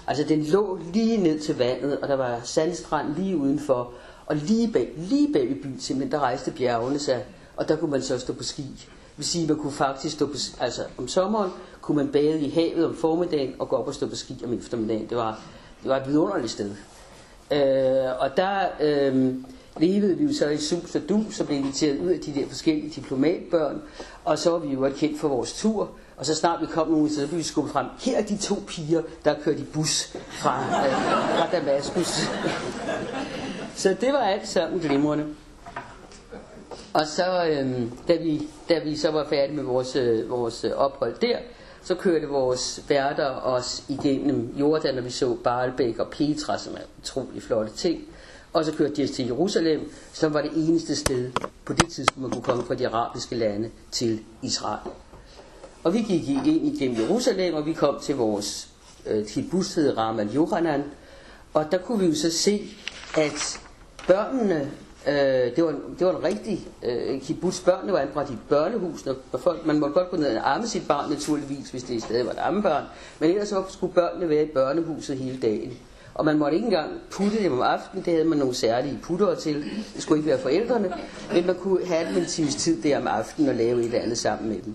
[0.07, 3.93] altså den lå lige ned til vandet, og der var sandstrand lige udenfor,
[4.27, 7.25] og lige bag, lige bag ved byen simpelthen, der rejste bjergene sig,
[7.57, 8.63] og der kunne man så stå på ski.
[8.63, 12.51] Det vil sige, man kunne faktisk stå på, altså om sommeren kunne man bade i
[12.51, 15.09] havet om formiddagen og gå op og stå på ski om eftermiddagen.
[15.09, 15.41] Det var,
[15.83, 16.71] det var et vidunderligt sted.
[17.53, 19.35] Øh, og der, øh,
[19.81, 22.47] levede vi jo så i sus og du, så blev inviteret ud af de der
[22.49, 23.83] forskellige diplomatbørn,
[24.25, 27.11] og så var vi jo kendt for vores tur, og så snart vi kom nogen,
[27.11, 27.87] så blev vi skubbet frem.
[28.01, 30.93] Her er de to piger, der kørte i bus fra, øh,
[31.39, 32.31] fra Damaskus.
[33.83, 35.27] så det var alt sammen glimrende.
[36.93, 40.73] Og så, øh, da, vi, da vi så var færdige med vores, øh, vores øh,
[40.73, 41.39] ophold der,
[41.83, 46.81] så kørte vores værter os igennem Jordan, og vi så Baalbek og Petra, som er
[47.03, 48.01] utrolig flotte ting.
[48.53, 51.31] Og så kørte de til Jerusalem, som var det eneste sted
[51.65, 54.91] på det tidspunkt, man kunne komme fra de arabiske lande til Israel.
[55.85, 58.69] Og vi gik ind igennem Jerusalem, og vi kom til vores
[59.07, 60.85] øh, kibbutz, hed Ramal Yohanan.
[61.55, 62.69] Og der kunne vi jo så se,
[63.17, 63.61] at
[64.07, 64.71] børnene,
[65.09, 69.41] øh, det, var, det var en rigtig øh, kibbutz, børnene var anbragt i børnehus, og
[69.41, 72.27] folk, man måtte godt gå ned og amme sit barn naturligvis, hvis det i stedet
[72.27, 72.85] var et ammebørn,
[73.19, 75.79] men ellers så skulle børnene være i børnehuset hele dagen.
[76.19, 79.37] Og man måtte ikke engang putte dem om aftenen, det havde man nogle særlige puttere
[79.37, 79.65] til.
[79.95, 80.93] Det skulle ikke være forældrene,
[81.33, 84.19] men man kunne have en times tid der om aftenen og lave et eller andet
[84.19, 84.75] sammen med dem.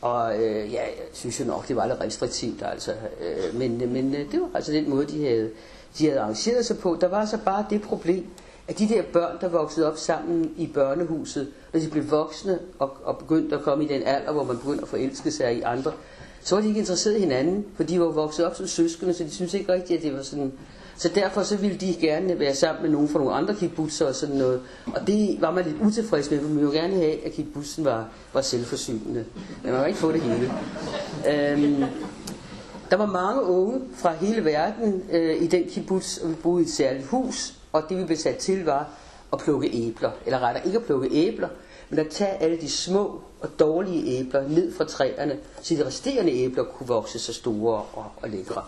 [0.00, 2.92] Og øh, ja, jeg synes jo nok, det var lidt restriktivt, altså.
[2.92, 5.50] Øh, men men øh, det var altså den måde, de havde,
[5.98, 6.98] de havde arrangeret sig på.
[7.00, 8.26] Der var så bare det problem,
[8.68, 12.96] at de der børn, der voksede op sammen i børnehuset, når de blev voksne og,
[13.04, 15.92] og begyndte at komme i den alder, hvor man begyndte at forelske sig i andre,
[16.44, 19.24] så var de ikke interesseret i hinanden, for de var vokset op som søskende, så
[19.24, 20.52] de syntes ikke rigtigt, at det var sådan
[20.96, 24.14] Så derfor så ville de gerne være sammen med nogen fra nogle andre kibbutzer og
[24.14, 24.60] sådan noget.
[24.86, 27.84] Og det var man lidt utilfreds med, for man ville jo gerne have, at kibbutzen
[27.84, 29.24] var, var selvforsynende.
[29.62, 30.52] Men man var ikke få det hele.
[31.28, 31.84] Øhm,
[32.90, 36.66] der var mange unge fra hele verden øh, i den kibbutz, og vi boede i
[36.66, 38.88] et særligt hus, og det vi blev sat til var
[39.32, 40.10] at plukke æbler.
[40.26, 41.48] Eller rettere ikke at plukke æbler,
[41.92, 46.32] men at tage alle de små og dårlige æbler ned fra træerne, så de resterende
[46.32, 48.62] æbler kunne vokse så store og, og lækre.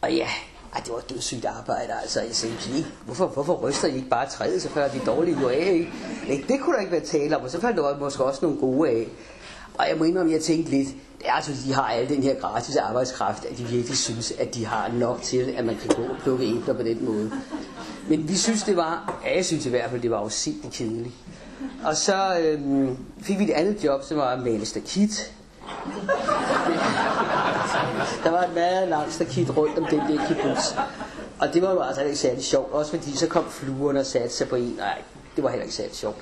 [0.00, 0.28] Og ja,
[0.74, 2.20] ej, det var et dødssygt arbejde, altså.
[2.20, 5.70] Jeg tænkte, hvorfor, hvorfor ryster I ikke bare træet, så falder de dårlige jo af,
[5.72, 5.92] ikke?
[6.28, 6.44] ikke?
[6.48, 8.90] Det kunne der ikke være tale om, og så faldt der måske også nogle gode
[8.90, 9.08] af.
[9.74, 10.88] Og jeg må indrømme, at jeg tænkte lidt,
[11.18, 14.54] det er altså, de har al den her gratis arbejdskraft, at de virkelig synes, at
[14.54, 17.32] de har nok til, at man kan gå og plukke æbler på den måde.
[18.08, 20.72] Men vi synes, det var, ja, jeg synes i hvert fald, det var jo sindssygt
[20.72, 21.14] kedeligt.
[21.84, 25.32] Og så øhm, fik vi et andet job, som var at male stakit.
[28.24, 30.74] Der var en meget lang stakit rundt om den der kibbutz.
[31.38, 34.28] Og det var jo altså ikke særlig sjovt, også fordi så kom fluerne og satte
[34.28, 34.74] sig på en.
[34.78, 35.02] Nej,
[35.36, 36.16] det var heller ikke særlig sjovt.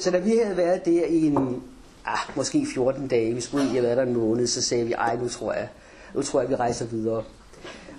[0.00, 1.62] Så da vi havde været der i en,
[2.04, 5.16] ah, måske 14 dage, vi skulle have været der en måned, så sagde vi, ej,
[5.16, 5.68] nu tror jeg,
[6.14, 7.24] nu tror jeg, vi rejser videre.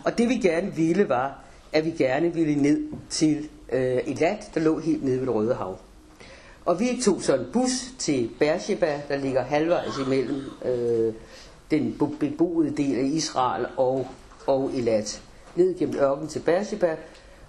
[0.06, 1.40] Og det vi gerne ville var,
[1.74, 5.36] at vi gerne ville ned til øh, et land, der lå helt nede ved det
[5.36, 5.78] Røde Hav.
[6.68, 11.14] Og vi tog så en bus til Beersheba, der ligger halvvejs imellem øh,
[11.72, 14.08] den beboede del af Israel og,
[14.48, 15.22] og Elat.
[15.56, 16.96] Ned gennem ørkenen til Beersheba.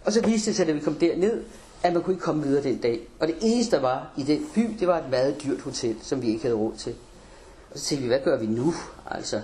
[0.04, 1.42] Og så viste det sig, da vi kom derned,
[1.82, 3.00] at man kunne ikke komme videre den dag.
[3.20, 6.22] Og det eneste, der var i den by, det var et meget dyrt hotel, som
[6.22, 6.94] vi ikke havde råd til.
[7.70, 8.74] Og så tænkte vi, hvad gør vi nu?
[9.10, 9.40] Altså.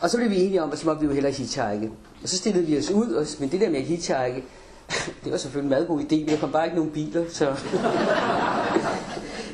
[0.00, 1.90] Og så blev vi enige om, at så måtte vi jo hellere hitchhike.
[2.22, 4.44] Og så stillede vi os ud, og, men det der med at hitchhike,
[5.24, 7.46] det var selvfølgelig en meget god idé, men der kom bare ikke nogen biler, så...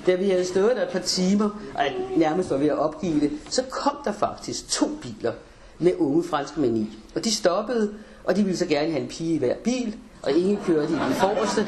[0.07, 1.85] da vi havde stået der et par timer, og
[2.17, 5.33] nærmest var ved at opgive det, så kom der faktisk to biler
[5.79, 6.99] med unge franske mænd i.
[7.15, 7.95] Og de stoppede,
[8.25, 10.97] og de ville så gerne have en pige i hver bil, og ingen kørte i
[10.97, 11.67] den forreste,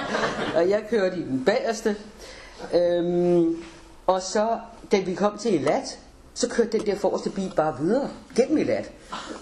[0.56, 1.96] og jeg kørte i den bagerste.
[2.74, 3.56] Øhm,
[4.06, 4.58] og så,
[4.92, 5.98] da vi kom til Elat,
[6.34, 8.90] så kørte den der forreste bil bare videre gennem Elat.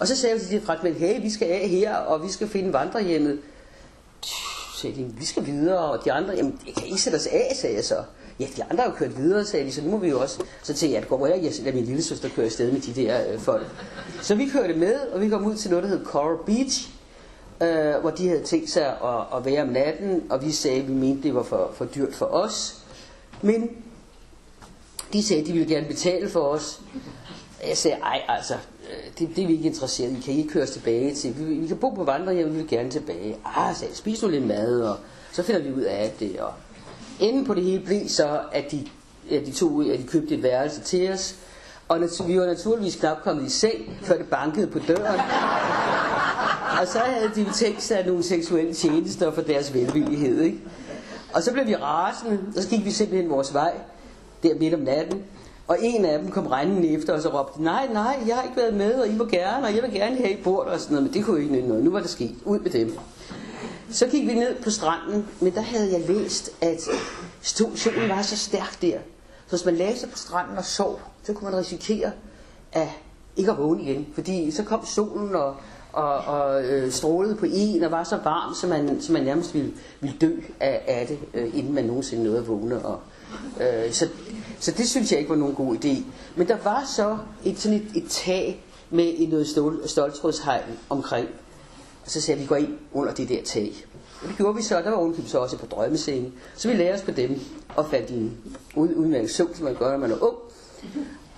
[0.01, 2.49] Og så sagde vi til de franskmænd, hey, vi skal af her, og vi skal
[2.49, 3.39] finde vandrehjemmet
[4.77, 7.77] sagde de, vi skal videre, og de andre, jamen, kan I sætte os af, sagde
[7.77, 8.03] jeg så.
[8.41, 10.45] Ja, de andre har jo kørt videre, sagde de, så nu må vi jo også.
[10.63, 13.03] Så tænkte jeg, at det går jeg lader min lille søster køre afsted med de
[13.03, 13.67] der øh, folk.
[14.23, 16.91] Så vi kørte med, og vi kom ud til noget, der hed Coral Beach,
[17.63, 20.89] øh, hvor de havde tænkt sig at, at være om natten, og vi sagde, at
[20.89, 22.79] vi mente, det var for, for dyrt for os.
[23.43, 23.71] Men
[25.13, 26.81] de sagde, at de ville gerne betale for os.
[27.67, 28.55] Jeg sagde, ej altså,
[28.92, 30.20] Øh, det, det er vi ikke interesseret i.
[30.24, 31.38] Kan I ikke køre os tilbage til?
[31.38, 33.37] Vi, vi kan bo på vandrehjem, vi vil gerne tilbage.
[33.44, 34.96] Ah, så spis nu lidt mad, og
[35.33, 36.40] så finder vi ud af det.
[36.40, 36.52] Og
[37.20, 38.87] enden på det hele blev så, at de,
[39.31, 41.35] at de, tog, at de købte et værelse til os.
[41.88, 45.20] Og vi var naturligvis knap kommet i seng, før det bankede på døren.
[46.81, 50.40] og så havde de tænkt sig nogle seksuelle tjenester for deres velvillighed.
[50.40, 50.59] Ikke?
[51.35, 53.72] Og så blev vi rasende, og så gik vi simpelthen vores vej,
[54.42, 55.22] der midt om natten.
[55.73, 58.57] Og en af dem kom rendende efter os og råbte, nej, nej, jeg har ikke
[58.57, 60.95] været med, og I må gerne, og jeg vil gerne have i bord og sådan
[60.95, 61.85] noget, men det kunne ikke nytte noget.
[61.85, 62.35] Nu var det sket.
[62.45, 62.99] Ud med dem.
[63.91, 66.81] Så gik vi ned på stranden, men der havde jeg læst, at
[67.75, 68.99] solen var så stærk der.
[69.47, 72.11] Så hvis man lagde sig på stranden og sov, så kunne man risikere
[72.73, 72.89] at
[73.37, 74.07] ikke at vågne igen.
[74.15, 75.57] Fordi så kom solen og,
[75.93, 79.55] og, og øh, strålede på en og var så varm, så man, så man nærmest
[79.55, 82.85] ville, ville dø af, af det, øh, inden man nogensinde nåede at vågne.
[82.85, 83.01] Og,
[83.61, 84.09] øh, så
[84.62, 85.96] så det synes jeg ikke var nogen god idé.
[86.37, 91.29] Men der var så et, sådan et, et tag med et noget stål, stoltrådshegn omkring.
[92.05, 93.72] Og så sagde vi, vi går ind under det der tag.
[94.22, 96.33] Og det gjorde vi så, der var ovenkøbet så også på drømmescenen.
[96.57, 97.40] Så vi lærte os på dem
[97.77, 98.37] og fandt en
[98.75, 100.37] udmærket søvn, som man gør, når man er ung.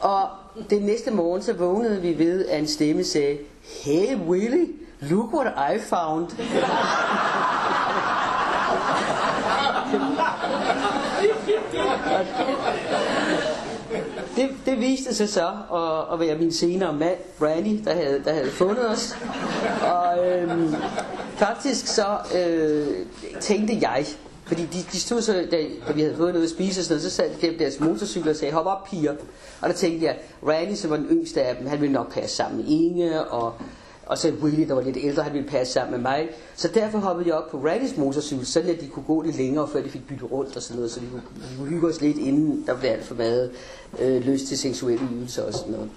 [0.01, 0.29] Og
[0.71, 4.67] den næste morgen, så vågnede vi ved, at en stemme sagde, Hey Willy,
[5.01, 6.29] look what I found.
[14.37, 18.33] Det, det viste sig så at, at være min senere mand, Brandy, der havde, der
[18.33, 19.17] havde fundet os.
[19.83, 20.75] Og øhm,
[21.37, 22.87] faktisk så øh,
[23.41, 24.07] tænkte jeg,
[24.47, 25.57] fordi de, de stod så, da,
[25.89, 28.31] da vi havde fået noget at spise og sådan noget, så sad de deres motorcykler
[28.31, 29.13] og sagde, hop op piger.
[29.61, 30.17] Og der tænkte jeg,
[30.47, 33.55] Randy, som var den yngste af dem, han ville nok passe sammen med Inge, og
[34.07, 36.29] og så Willy, der var lidt ældre, han ville passe sammen med mig.
[36.57, 39.69] Så derfor hoppede jeg op på Raddys motorcykel, så at de kunne gå lidt længere,
[39.69, 42.01] før de fik byttet rundt og sådan noget, så vi kunne, vi kunne hygge os
[42.01, 43.51] lidt, inden der blev alt for meget
[43.99, 45.91] øh, lyst til seksuelle ydelser og sådan noget.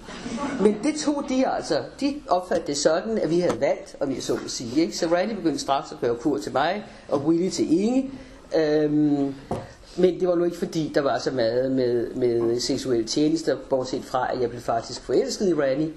[0.60, 4.22] Men det tog de altså, de opfattede det sådan, at vi havde valgt, om jeg
[4.22, 4.80] så må sige.
[4.80, 4.96] Ikke?
[4.96, 8.10] Så Randy begyndte straks at køre kur til mig, og Willy til Inge.
[8.56, 9.34] Øhm,
[9.96, 14.04] men det var nu ikke fordi, der var så meget med, med seksuelle tjenester, bortset
[14.04, 15.90] fra, at jeg blev faktisk forelsket i Randy.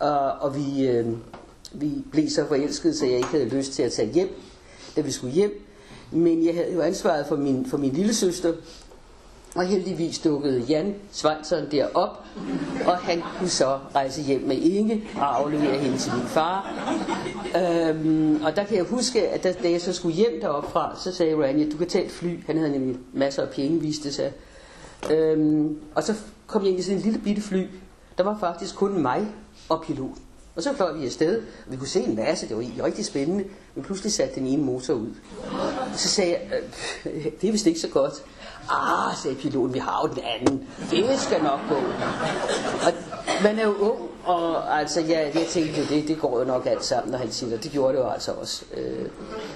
[0.00, 1.06] Og, og vi, øh,
[1.72, 4.28] vi blev så forelskede, så jeg ikke havde lyst til at tage hjem,
[4.96, 5.62] da vi skulle hjem.
[6.10, 8.52] Men jeg havde jo ansvaret for min, for min lille søster,
[9.56, 12.24] og heldigvis dukkede Jan Svansson derop,
[12.86, 16.74] og han kunne så rejse hjem med Inge og aflevere hende til min far.
[17.56, 20.96] Øhm, og der kan jeg huske, at da, da jeg så skulle hjem derop fra,
[21.04, 22.46] så sagde Rania, du kan tage et fly.
[22.46, 24.32] Han havde nemlig masser af penge, viste sig.
[25.10, 26.14] Øhm, og så
[26.46, 27.66] kom jeg ind i sådan en lille bitte fly.
[28.18, 29.26] Der var faktisk kun mig
[29.68, 30.25] og piloten.
[30.56, 33.44] Og så fløj vi afsted, og vi kunne se en masse, det var rigtig spændende,
[33.74, 35.10] men pludselig satte den ene motor ud.
[35.92, 36.62] Og så sagde jeg,
[37.06, 38.14] øh, det er vist ikke så godt.
[38.70, 40.68] Ah, sagde piloten, vi har jo den anden.
[40.90, 41.74] Det skal nok gå.
[42.86, 42.92] Og
[43.42, 46.66] man er jo ung, og altså, ja, jeg tænkte jo, det, det går jo nok
[46.66, 47.64] alt sammen, når han siger det.
[47.64, 48.64] Det gjorde det jo altså også.
[48.76, 49.08] Øh,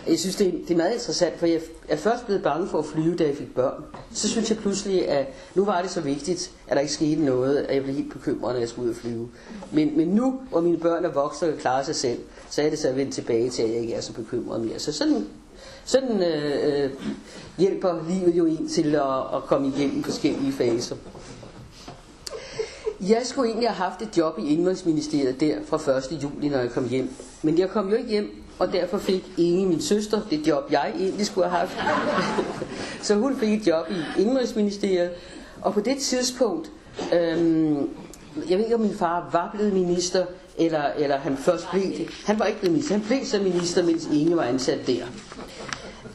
[0.09, 2.79] jeg synes, det er, det er meget interessant, for jeg er først blevet bange for
[2.79, 3.85] at flyve, da jeg fik børn.
[4.13, 7.57] Så synes jeg pludselig, at nu var det så vigtigt, at der ikke skete noget,
[7.57, 9.29] at jeg blev helt bekymret, når jeg skulle ud og flyve.
[9.73, 12.19] Men, men nu, hvor mine børn er voksne og klarer sig selv,
[12.51, 14.79] så er det så at vende tilbage til, at jeg ikke er så bekymret mere.
[14.79, 15.27] Så sådan
[15.91, 16.91] sådan øh, øh,
[17.59, 20.97] hjælper livet jo en til at, at komme igennem forskellige faser.
[23.09, 26.23] Jeg skulle egentlig have haft et job i Indrigsministeriet der fra 1.
[26.23, 27.11] juli, når jeg kom hjem.
[27.43, 30.93] Men jeg kom jo ikke hjem, og derfor fik Inge, min søster, det job, jeg
[30.99, 31.79] egentlig skulle have haft.
[33.07, 35.11] Så hun fik et job i Indrigsministeriet.
[35.63, 36.71] Og på det tidspunkt,
[37.15, 37.89] øhm,
[38.49, 40.27] jeg ved ikke om min far var blevet minister,
[40.59, 42.09] eller, eller han først blev det.
[42.25, 45.05] Han var ikke blevet minister, han blev så minister, mens Inge var ansat der.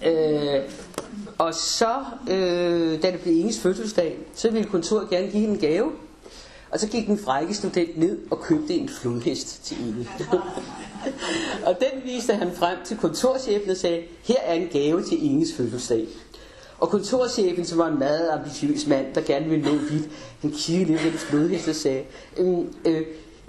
[0.05, 0.61] Øh,
[1.37, 1.95] og så,
[2.29, 5.91] øh, da det blev Inges fødselsdag, så ville kontoret gerne give hende en gave.
[6.71, 10.09] Og så gik den frække student ned og købte en flodhest til Inge.
[11.67, 15.53] og den viste han frem til kontorchefen og sagde, her er en gave til Inges
[15.53, 16.07] fødselsdag.
[16.79, 20.09] Og kontorchefen, som var en meget ambitiøs mand, der gerne ville nå vidt,
[20.41, 22.03] han kiggede lidt på den flodhest og sagde,
[22.37, 23.05] øhm, øh, øh,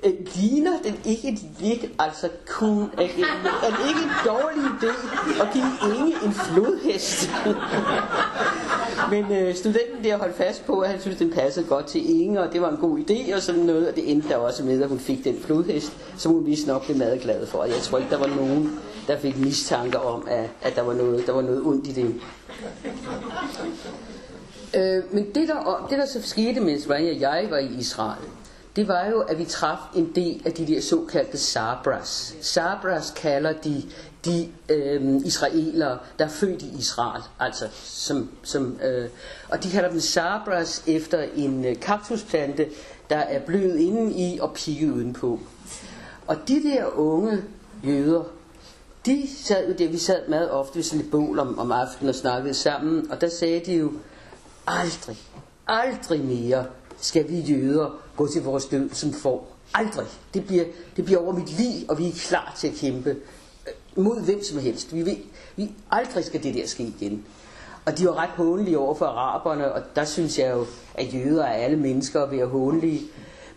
[0.06, 4.92] øh, ligner den ikke lidt, altså kun, er, er det ikke en dårlig idé
[5.42, 7.30] at give Inge en flodhest?
[9.10, 12.40] Men øh, studenten der holdt fast på, at han synes, den passede godt til Inge,
[12.40, 14.82] og det var en god idé og sådan noget, og det endte der også med,
[14.82, 17.58] at hun fik den flodhest, som hun vist nok blev meget glad for.
[17.58, 20.94] Og jeg tror ikke, der var nogen, der fik mistanker om, at, at der, var
[20.94, 22.14] noget, der var noget ondt i det.
[24.74, 26.88] Øh, men det der, det der så skete, mens
[27.20, 28.22] jeg var i Israel,
[28.76, 32.34] det var jo, at vi traf en del af de der såkaldte Sabras.
[32.40, 33.82] Sabras kalder de
[34.26, 39.08] de øh, israelere, der er født i Israel, altså som, som øh,
[39.48, 42.68] og de kalder dem Sabras efter en øh, kaktusplante,
[43.10, 45.40] der er blød inden i og pigget udenpå.
[46.26, 47.42] Og de der unge
[47.84, 48.24] jøder,
[49.06, 52.08] de sad jo der, vi sad meget ofte ved sådan et bål om, om aftenen
[52.08, 53.92] og snakkede sammen, og der sagde de jo,
[54.66, 55.18] aldrig,
[55.66, 56.66] aldrig mere
[57.00, 59.56] skal vi jøder gå til vores død som får.
[59.74, 60.06] Aldrig.
[60.34, 60.64] Det bliver,
[60.96, 63.10] det bliver over mit liv, og vi er klar til at kæmpe
[63.66, 64.94] øh, mod hvem som helst.
[64.94, 65.16] Vi, ved,
[65.56, 67.24] vi aldrig skal det der ske igen.
[67.86, 71.44] Og de var ret hånlige over for araberne, og der synes jeg jo, at jøder
[71.44, 73.02] er alle mennesker ved være hånlige.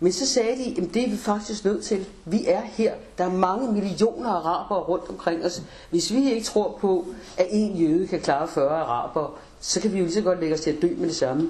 [0.00, 2.06] Men så sagde de, at det er vi faktisk nødt til.
[2.24, 2.94] Vi er her.
[3.18, 5.62] Der er mange millioner araber rundt omkring os.
[5.90, 9.98] Hvis vi ikke tror på, at en jøde kan klare 40 araber, så kan vi
[9.98, 11.48] jo lige så godt lægge os til at dø med det samme.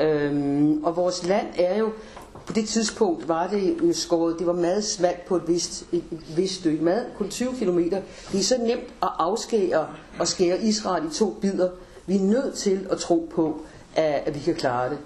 [0.00, 1.92] Øhm, og vores land er jo,
[2.46, 6.04] på det tidspunkt var det skåret, det var meget smalt på et vist, et,
[6.36, 7.78] vist stykke, meget, kun 20 km.
[8.32, 9.86] Det er så nemt at afskære
[10.18, 11.70] og skære Israel i to bidder.
[12.06, 13.60] Vi er nødt til at tro på,
[13.94, 14.98] at, at vi kan klare det.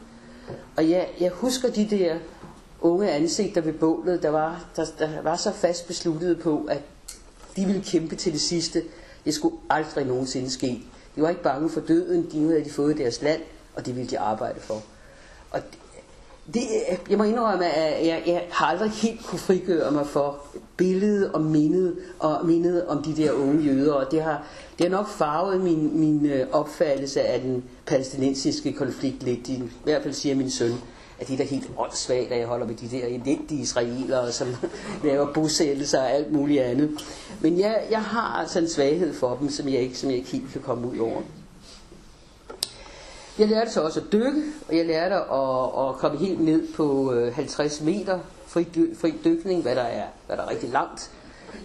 [0.76, 2.16] Og ja, jeg husker de der
[2.81, 6.81] unge ansigter ved bålet, der var, der, der var så fast besluttet på, at
[7.57, 8.83] de ville kæmpe til det sidste.
[9.24, 10.83] Det skulle aldrig nogensinde ske.
[11.16, 13.40] De var ikke bange for døden, de havde de fået deres land,
[13.76, 14.82] og det ville de arbejde for.
[15.50, 15.61] Og
[16.54, 16.62] det,
[17.11, 21.40] jeg må indrømme, at jeg, jeg har aldrig helt kunne frigøre mig for billedet og
[21.40, 24.44] mindet, og mindet om de der unge jøder, og det har,
[24.78, 29.48] det har nok farvet min, min øh, opfattelse af den palæstinensiske konflikt lidt.
[29.48, 30.72] I, I hvert fald siger min søn,
[31.20, 34.48] at det er da helt åndssvagt, at jeg holder med de der elendige israelere, som
[35.04, 37.04] laver bosættelser og alt muligt andet.
[37.40, 40.30] Men jeg, jeg har altså en svaghed for dem, som jeg ikke, som jeg ikke
[40.30, 41.22] helt kan komme ud over.
[43.38, 47.12] Jeg lærte så også at dykke, og jeg lærte at, at komme helt ned på
[47.12, 51.10] øh, 50 meter fri, fri dykning, hvad der er, hvad der er rigtig langt.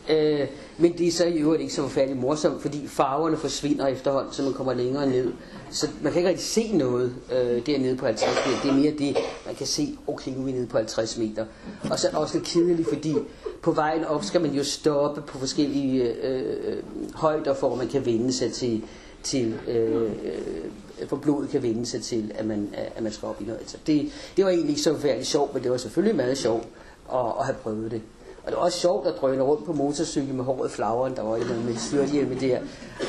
[0.09, 4.33] Øh, men det er så i øvrigt ikke så forfærdeligt morsomt, fordi farverne forsvinder efterhånden,
[4.33, 5.33] så man kommer længere ned.
[5.71, 8.61] Så man kan ikke rigtig se noget øh, dernede på 50 meter.
[8.61, 11.45] Det er mere det, man kan se, okay, nu er vi nede på 50 meter.
[11.91, 13.15] Og så er det også lidt kedeligt, fordi
[13.61, 16.83] på vejen op skal man jo stoppe på forskellige øh, øh
[17.15, 18.83] højder, for at man kan vende sig til,
[19.23, 20.71] til øh, øh
[21.07, 23.69] for blodet kan vende sig til, at man, at man skal op i noget.
[23.69, 26.67] Så det, det var egentlig ikke så forfærdeligt sjovt, men det var selvfølgelig meget sjovt
[27.13, 28.01] at, at have prøvet det.
[28.43, 31.37] Og det var også sjovt at drøne rundt på motorcykel med håret flagrende, der var
[31.37, 32.59] noget med styrthjelme der.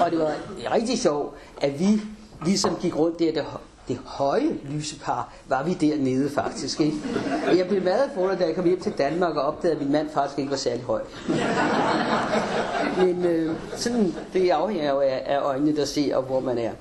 [0.00, 0.34] Og det var
[0.72, 2.00] rigtig sjovt, at vi
[2.44, 6.80] ligesom gik rundt der, der det høje lysepar, var vi dernede faktisk.
[6.80, 6.96] Ikke?
[7.48, 9.92] Og jeg blev meget for, da jeg kom hjem til Danmark og opdagede, at min
[9.92, 11.02] mand faktisk ikke var særlig høj.
[12.98, 16.72] Men øh, sådan, det afhænger jo af, af øjnene, der ser, og hvor man er.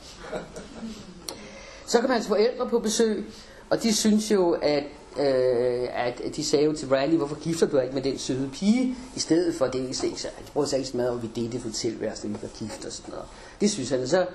[1.86, 3.26] Så kom hans forældre på besøg,
[3.70, 4.84] og de synes jo, at
[5.20, 8.95] øh, at de sagde jo til Randy, hvorfor gifter du ikke med den søde pige,
[9.16, 11.70] i stedet for det, ikke så han prøvede sig ikke meget om, vi delte for
[11.70, 13.26] tilværelsen, vi var gift og sådan noget.
[13.62, 14.08] Det synes han.
[14.08, 14.26] Så,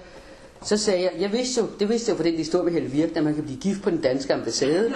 [0.65, 2.89] så sagde jeg, jeg vidste jo, det vidste jeg jo for den historie med Helle
[2.89, 4.93] Virk, at man kan blive gift på den danske ambassade.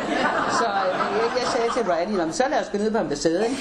[0.59, 3.57] Så øh, jeg, jeg sagde til Randy, så lad os gå ned på ambassaden.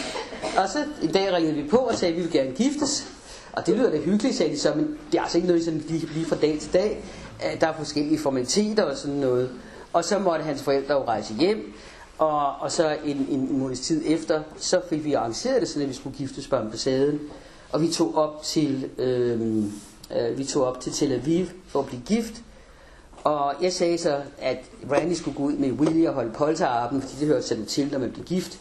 [0.57, 3.07] Og så en dag ringede vi på og sagde, at vi vil gerne giftes.
[3.53, 5.83] Og det lyder da hyggeligt, sagde de så, men det er altså ikke noget, sådan
[5.87, 7.03] lige, lige fra dag til dag.
[7.61, 9.49] Der er forskellige formaliteter og sådan noget.
[9.93, 11.73] Og så måtte hans forældre jo rejse hjem.
[12.17, 15.89] Og, og så en, en måneds tid efter, så fik vi arrangeret det, sådan at
[15.89, 17.19] vi skulle giftes på ambassaden.
[17.71, 19.63] Og vi tog op til, øh,
[20.15, 22.41] øh, vi tog op til Tel Aviv for at blive gift.
[23.23, 24.57] Og jeg sagde så, at
[24.91, 27.99] Randy skulle gå ud med Willie og holde polterarben, fordi det hørte sådan til, når
[27.99, 28.59] man blev gift.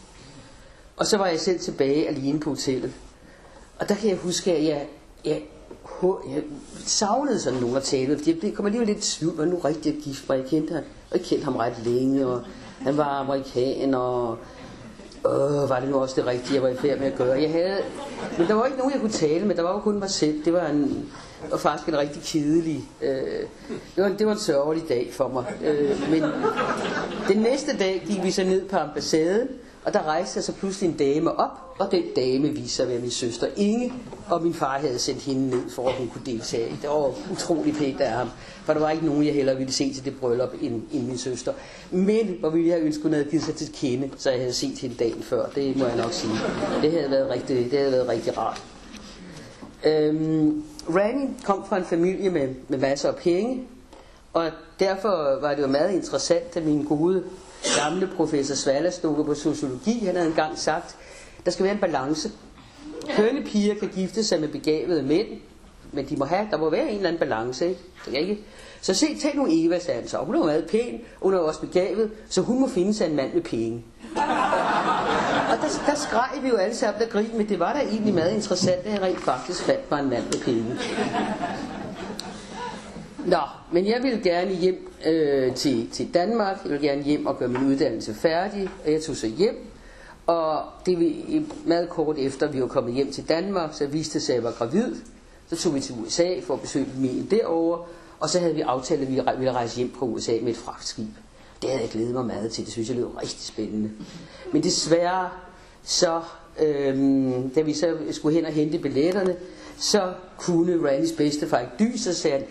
[0.97, 2.91] Og så var jeg selv tilbage alene på hotellet.
[3.79, 4.87] Og der kan jeg huske, at jeg,
[5.25, 5.41] jeg,
[6.03, 6.43] jeg
[6.85, 9.57] savnede sådan nogen at tale, med, fordi jeg kom alligevel lidt i tvivl, var nu
[9.57, 10.37] rigtig gift mig.
[10.37, 12.41] Jeg kendte ham, og jeg kendte ham ret længe, og
[12.79, 14.37] han var amerikaner, og
[15.25, 17.41] øh, var det nu også det rigtige, jeg var i færd med at gøre.
[17.41, 17.77] Jeg havde,
[18.37, 20.45] men der var ikke nogen, jeg kunne tale med, der var jo kun mig selv.
[20.45, 21.09] Det var en,
[21.51, 23.43] og faktisk en rigtig kedelig, øh,
[23.95, 25.45] det, var, det var en sørgelig dag for mig.
[25.63, 26.23] Øh, men
[27.27, 29.47] den næste dag gik vi så ned på ambassaden,
[29.85, 32.99] og der rejste så pludselig en dame op, og den dame viste sig at være
[32.99, 33.93] min søster Inge,
[34.29, 36.77] og min far havde sendt hende ned, for at hun kunne deltage.
[36.81, 38.29] Det var utrolig pænt af ham,
[38.63, 41.17] for der var ikke nogen, jeg hellere ville se til det bryllup end, end min
[41.17, 41.53] søster.
[41.91, 44.79] Men hvor ville jeg ønske, hun havde givet sig til kende, så jeg havde set
[44.79, 45.45] hende dagen før.
[45.55, 46.33] Det må jeg nok sige.
[46.81, 48.63] Det havde været rigtig, det havde været rigtig rart.
[49.85, 50.63] Øhm,
[50.95, 53.63] Rani kom fra en familie med, med masser af penge,
[54.33, 57.23] og derfor var det jo meget interessant, at min gode
[57.77, 60.95] gamle professor Svalastukke på sociologi, han havde engang sagt,
[61.45, 62.31] der skal være en balance.
[63.15, 65.27] Kønne piger kan gifte sig med begavede mænd,
[65.91, 67.81] men de må have, der må være en eller anden balance, ikke?
[68.05, 68.39] Det kan ikke.
[68.81, 70.17] Så se, tag nu Eva, sagde han så.
[70.17, 73.15] Hun er jo meget pæn, hun er også begavet, så hun må finde sig en
[73.15, 73.83] mand med penge.
[75.51, 78.13] Og der, der skreg vi jo alle sammen der grin, men det var da egentlig
[78.13, 80.77] meget interessant, at jeg rent faktisk fandt mig en mand med penge.
[83.25, 83.37] Nå,
[83.71, 86.57] men jeg ville gerne hjem øh, til, til Danmark.
[86.63, 88.69] Jeg ville gerne hjem og gøre min uddannelse færdig.
[88.85, 89.55] Og jeg tog så hjem.
[90.27, 94.21] Og det vi, meget kort efter, vi var kommet hjem til Danmark, så viste det
[94.21, 94.95] sig, at jeg var gravid.
[95.47, 97.83] Så tog vi til USA for at besøge familien derovre.
[98.19, 101.07] Og så havde vi aftalt, at vi ville rejse hjem fra USA med et fragtskib.
[101.65, 102.65] Det havde jeg glædet mig meget til.
[102.65, 103.91] Det synes jeg lød rigtig spændende.
[104.53, 105.29] Men desværre,
[105.83, 106.21] så,
[106.61, 109.35] øhm, da vi så skulle hen og hente billetterne,
[109.77, 112.43] så kunne Randys bedstefar ikke dyse og sagde,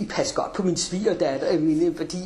[0.00, 2.18] i pas godt på min svigerdatter, øh, mine, fordi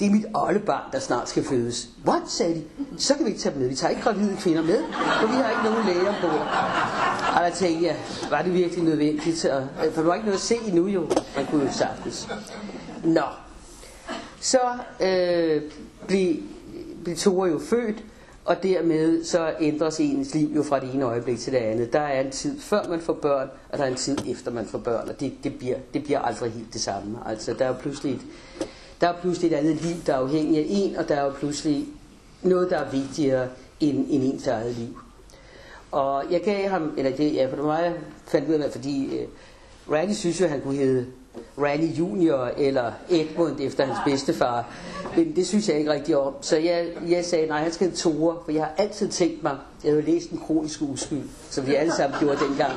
[0.00, 1.88] det er mit oldebarn, der snart skal fødes.
[2.06, 2.62] What, sagde de.
[2.98, 3.68] Så kan vi ikke tage dem med.
[3.68, 4.82] Vi tager ikke gravide kvinder med,
[5.20, 6.26] for vi har ikke nogen læger på.
[7.36, 7.96] Og der tænkte jeg,
[8.30, 9.44] var det virkelig nødvendigt?
[9.44, 11.08] Og, øh, for du har ikke noget at se endnu jo.
[11.36, 12.28] Man kunne jo sagtens.
[13.04, 13.45] Nå.
[14.46, 14.60] Så
[15.00, 15.62] øh,
[16.06, 16.36] blev,
[17.04, 18.04] blev Tore jo født,
[18.44, 21.92] og dermed så ændres ens liv jo fra det ene øjeblik til det andet.
[21.92, 24.66] Der er en tid før man får børn, og der er en tid efter man
[24.66, 27.18] får børn, og det, det, bliver, det bliver aldrig helt det samme.
[27.26, 28.20] Altså der er jo pludselig et,
[29.00, 31.30] der er pludselig et andet liv, der er afhængig af en, og der er jo
[31.30, 31.86] pludselig
[32.42, 33.48] noget, der er vigtigere
[33.80, 34.98] end, end ens eget liv.
[35.90, 37.94] Og jeg gav ham, eller det, ja, for mig
[38.26, 39.28] fandt ud af, fordi øh,
[39.90, 41.06] Randy synes jo, han kunne hedde
[41.58, 44.74] Rally Junior eller Edmund efter hans bedstefar.
[45.16, 46.34] Men det synes jeg ikke rigtig om.
[46.40, 49.92] Så jeg, jeg sagde, nej, han skal Tore, for jeg har altid tænkt mig, jeg
[49.92, 52.72] havde læst en kronisk uskyld, som vi alle sammen gjorde dengang.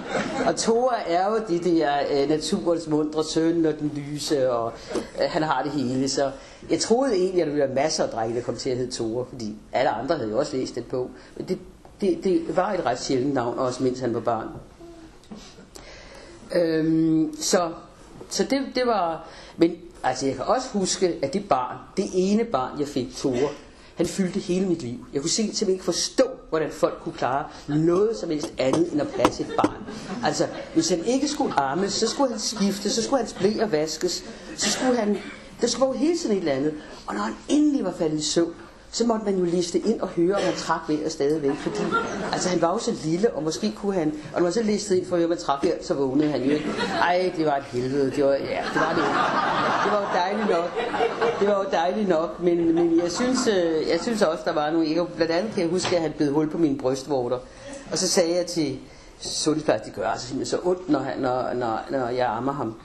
[0.48, 1.92] Og Tore er jo det der
[2.24, 6.10] uh, naturens mundre søn og den lyse, og uh, han har det hele.
[6.10, 6.32] Så
[6.70, 8.92] jeg troede egentlig, at der ville være masser af drenge, der kom til at hedde
[8.92, 11.10] Tore, fordi alle andre havde jo også læst den på.
[11.38, 11.60] Men det,
[12.02, 14.48] det, det var et ret sjældent navn, også mens han var barn.
[16.56, 17.72] Øhm, så
[18.30, 19.28] så det, det var...
[19.58, 23.50] Men altså, jeg kan også huske, at det barn, det ene barn, jeg fik, Tore,
[23.96, 25.06] han fyldte hele mit liv.
[25.14, 29.08] Jeg kunne simpelthen ikke forstå, hvordan folk kunne klare noget som helst andet end at
[29.08, 29.84] passe et barn.
[30.26, 34.24] Altså, hvis han ikke skulle armes, så skulle han skifte, så skulle hans blæ vaskes,
[34.58, 35.18] så skulle han...
[35.62, 36.74] Der skulle jo hele tiden et eller andet.
[37.08, 38.54] Og når han endelig var faldet i søvn,
[38.92, 41.56] så måtte man jo liste ind og høre, om han trak vejret stadigvæk.
[41.56, 41.84] Fordi
[42.34, 44.14] altså, han var jo så lille, og måske kunne han...
[44.34, 46.32] Og når man så listede ind for at høre, om han trak vejret, så vågnede
[46.32, 46.66] han jo ikke.
[47.02, 48.12] Ej, det var et helvede.
[48.12, 49.10] Det var, ja, det var det jo.
[49.84, 50.72] Det var jo dejligt nok.
[51.40, 54.72] Det var jo dejligt nok, men, men jeg, synes, øh, jeg synes også, der var
[54.72, 54.88] nogle...
[54.88, 55.06] ikke.
[55.16, 57.38] blandt andet kan jeg huske, at han blev hul på mine brystvorter.
[57.92, 58.80] Og så sagde jeg til
[59.22, 62.76] sundhedsplejersken, det gør altså simpelthen så ondt, når, når, når, når jeg ammer ham.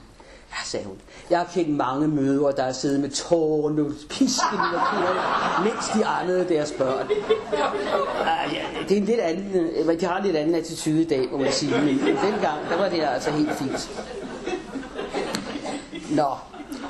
[0.55, 0.95] Ja, sagde hun.
[1.29, 6.05] Jeg har kendt mange mødre, der har siddet med tårerne, pisken og kære, mens de
[6.05, 7.07] andede deres børn.
[7.51, 7.65] Ja,
[8.89, 11.37] det er en lidt anden, øh, de har en lidt anden attitude i dag, må
[11.37, 11.71] man sige.
[11.71, 13.89] Men dengang, der var det altså helt fint.
[16.11, 16.31] Nå,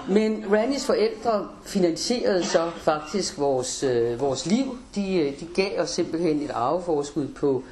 [0.09, 4.78] men Rannys forældre finansierede så faktisk vores, øh, vores liv.
[4.95, 7.63] De, øh, de gav os simpelthen et arveforskud på,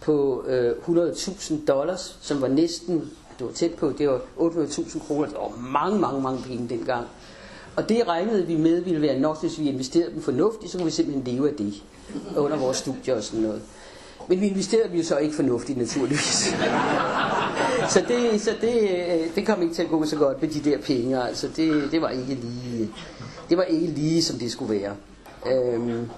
[0.00, 5.26] på øh, 100.000 dollars, som var næsten det var tæt på, det var 800.000 kroner,
[5.26, 7.06] det var mange, mange, mange penge dengang.
[7.76, 10.84] Og det regnede vi med ville være nok, hvis vi investerede dem fornuftigt, så kunne
[10.84, 11.74] vi simpelthen leve af det
[12.36, 13.62] under vores studier og sådan noget.
[14.28, 16.54] Men vi investerede dem jo så ikke fornuftigt, naturligvis.
[17.94, 20.70] så det, så det, øh, det kom ikke til at gå så godt med de
[20.70, 21.22] der penge.
[21.22, 22.90] Altså, det, det, var ikke lige,
[23.48, 24.92] det var ikke lige, som det skulle være.
[25.52, 26.08] Øhm,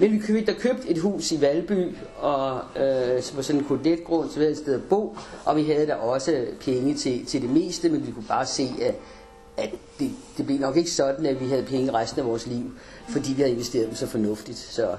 [0.00, 3.66] men vi købte, der købte et hus i Valby, og, øh, som var sådan en
[3.66, 7.26] kodetgrund, så vi havde et sted at bo, og vi havde der også penge til,
[7.26, 8.94] til det meste, men vi kunne bare se, at,
[9.56, 12.72] at det, det blev nok ikke sådan, at vi havde penge resten af vores liv,
[13.08, 14.58] fordi vi havde investeret dem så fornuftigt.
[14.58, 14.96] Så,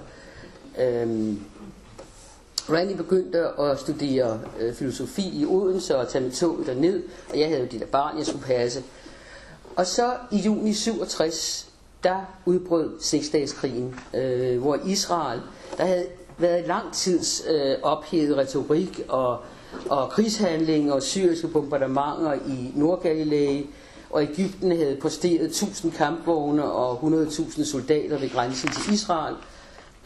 [0.79, 1.33] øh,
[2.69, 7.47] Randy begyndte at studere øh, filosofi i Odense og tage med toget derned, og jeg
[7.47, 8.83] havde jo det der barn, jeg skulle passe.
[9.75, 11.66] Og så i juni 67,
[12.03, 15.41] der udbrød seksdageskrigen, øh, hvor Israel,
[15.77, 16.05] der havde
[16.37, 19.39] været lang tids øh, ophedet retorik og,
[19.89, 23.63] og krigshandlinger og syriske bombardementer i Nordgalilee,
[24.09, 29.35] og Ægypten havde posteret 1000 kampvogne og 100.000 soldater ved grænsen til Israel.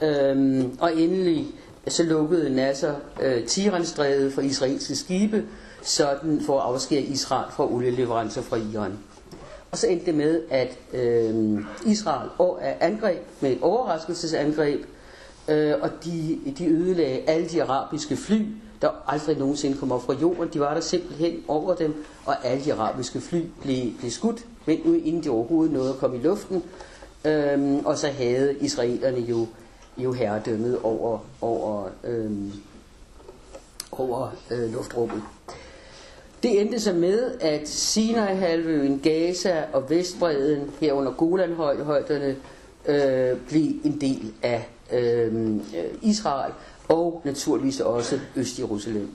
[0.01, 1.47] Øhm, og endelig
[1.87, 5.43] så lukkede Nasser øh, Tiranstrædet for israelske skibe,
[5.81, 8.99] sådan for at afskære Israel fra olieleverancer fra Iran.
[9.71, 12.29] Og så endte det med, at øh, Israel
[12.61, 14.85] er angreb med et overraskelsesangreb,
[15.47, 18.47] øh, og de, de ødelagde alle de arabiske fly,
[18.81, 20.49] der aldrig nogensinde kom op fra jorden.
[20.53, 25.01] De var der simpelthen over dem, og alle de arabiske fly blev, blev skudt, men
[25.05, 26.63] inden de overhovedet nåede at komme i luften.
[27.25, 29.47] Øh, og så havde israelerne jo,
[29.97, 32.31] jo herredømmet over, over, øh,
[33.91, 35.21] over øh, luftrummet.
[36.43, 42.35] Det endte så med, at Sinai-halvøen, Gaza og Vestbreden, herunder Golanhøjderne,
[42.85, 45.55] øh, blev en del af øh,
[46.01, 46.53] Israel,
[46.89, 49.09] og naturligvis også Øst-Jerusalem.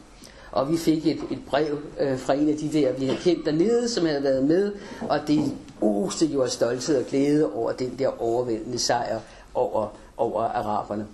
[0.53, 3.47] Og vi fik et, et brev øh, fra en af de der, vi havde kendt
[3.47, 4.73] dernede, som havde været med,
[5.09, 9.21] og det oste jo af stolthed og glæde over den der overvældende sejr
[9.55, 11.07] over, over araberne.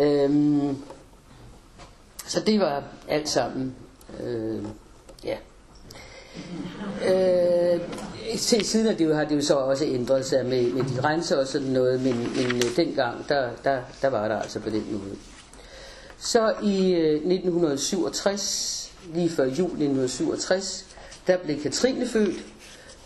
[0.00, 0.76] Øhm,
[2.26, 3.74] så det var alt sammen
[4.24, 4.64] øh,
[5.24, 5.36] Ja.
[7.08, 7.80] Øh,
[8.38, 11.36] til siden af det har det jo så også ændret sig med, med de renser
[11.36, 14.84] og sådan noget, men, men øh, dengang, der, der, der var der altså på den
[14.92, 15.16] måde.
[16.18, 20.86] Så i øh, 1967, lige før jul 1967,
[21.26, 22.36] der blev Katrine født,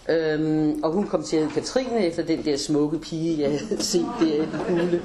[0.08, 4.06] øhm, og hun kom til at Katrine efter den der smukke pige, jeg havde set
[4.20, 5.02] der i den hule.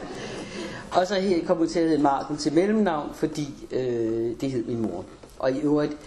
[0.91, 4.81] Og så kom hun til at hedde Marken til mellemnavn, fordi øh, det hed min
[4.81, 5.05] mor.
[5.39, 5.97] Og i øvrigt,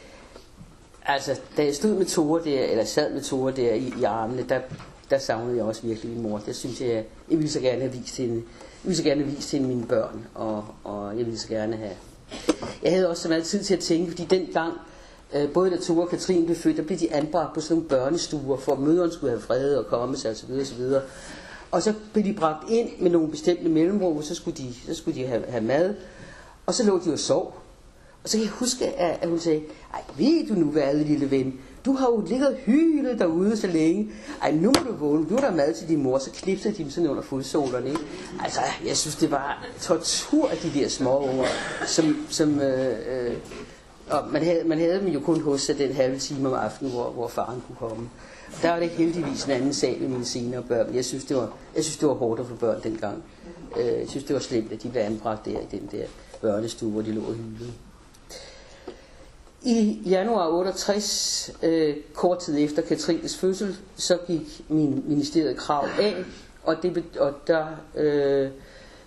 [1.07, 4.46] Altså, da jeg stod med Tore der, eller sad med Tore der i, i armene,
[4.48, 4.61] der,
[5.11, 6.38] der savnede jeg også virkelig min mor.
[6.38, 6.88] Det synes jeg,
[7.30, 8.34] jeg ville så gerne have vist hende.
[8.34, 8.42] Jeg
[8.82, 11.92] ville så gerne have vist hende mine børn, og, og jeg ville så gerne have...
[12.82, 14.72] Jeg havde også så meget tid til at tænke, fordi dengang,
[15.34, 17.88] øh, både da Tore og Katrine blev født, der blev de anbragt på sådan nogle
[17.88, 20.52] børnestuer, for at møderen skulle have fred og komme sig osv.
[20.61, 20.82] osv.
[21.70, 24.94] Og så blev de bragt ind med nogle bestemte mellemrum, og så skulle de, så
[24.94, 25.94] skulle de have, have mad.
[26.66, 27.64] Og så lå de og sov.
[28.25, 29.62] Og så kan jeg huske, at, at hun sagde,
[29.95, 33.66] ej, ved du nu hvad, lille ven, du har jo ligget og hylet derude så
[33.66, 34.11] længe.
[34.43, 35.29] Ej, nu må du vågne.
[35.29, 36.18] Du har der mad til din mor.
[36.18, 37.89] Så knipsede de dem sådan under fodsålerne.
[37.89, 38.01] Ikke?
[38.45, 41.45] Altså, jeg synes, det var tortur af de der små unger,
[41.87, 43.35] som, som øh, øh,
[44.11, 46.93] og man havde, man havde dem jo kun hos sig den halve time om aftenen,
[46.93, 48.09] hvor, hvor faren kunne komme.
[48.62, 50.95] Der var det heldigvis en anden sag med mine senere børn.
[50.95, 53.22] Jeg synes, det var, jeg synes, det var hårdt for børn dengang.
[53.77, 56.05] Øh, jeg synes, det var slemt, at de blev anbragt der i den der
[56.41, 57.72] børnestue, hvor de lå og hylede.
[59.65, 66.15] I januar 68, øh, kort tid efter Katrines fødsel, så gik min ministeriet krav af,
[66.62, 68.51] og, det, og der øh,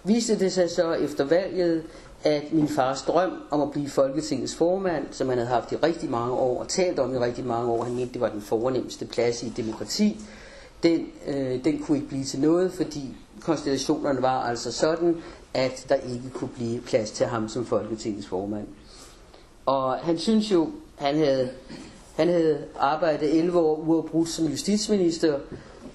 [0.03, 1.83] viste det sig så efter valget,
[2.23, 6.09] at min fars drøm om at blive Folketingets formand, som han havde haft i rigtig
[6.09, 9.05] mange år og talt om i rigtig mange år, han mente, det var den fornemmeste
[9.05, 10.21] plads i demokrati,
[10.83, 15.17] den, øh, den kunne ikke blive til noget, fordi konstellationerne var altså sådan,
[15.53, 18.67] at der ikke kunne blive plads til ham som Folketingets formand.
[19.67, 21.49] Og han synes jo, han havde,
[22.15, 25.39] han havde arbejdet 11 år uafbrudt som justitsminister,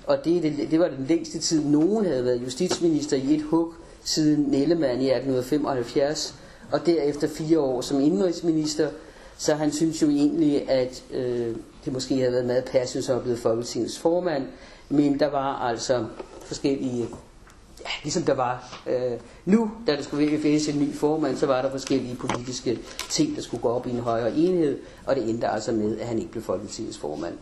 [0.07, 3.75] og det, det, det var den længste tid, nogen havde været justitsminister i et hug
[4.05, 6.35] siden Nellemann i 1875,
[6.73, 8.89] og derefter fire år som indrigsminister,
[9.39, 13.39] så han synes jo egentlig, at øh, det måske havde været meget passende som blevet
[13.39, 14.45] Folketingets formand,
[14.89, 16.05] men der var altså
[16.45, 17.09] forskellige,
[17.85, 21.63] ja, ligesom der var øh, nu, da der skulle findes en ny formand, så var
[21.63, 22.79] der forskellige politiske
[23.11, 26.07] ting, der skulle gå op i en højere enhed, og det endte altså med, at
[26.07, 27.35] han ikke blev Folketingets formand.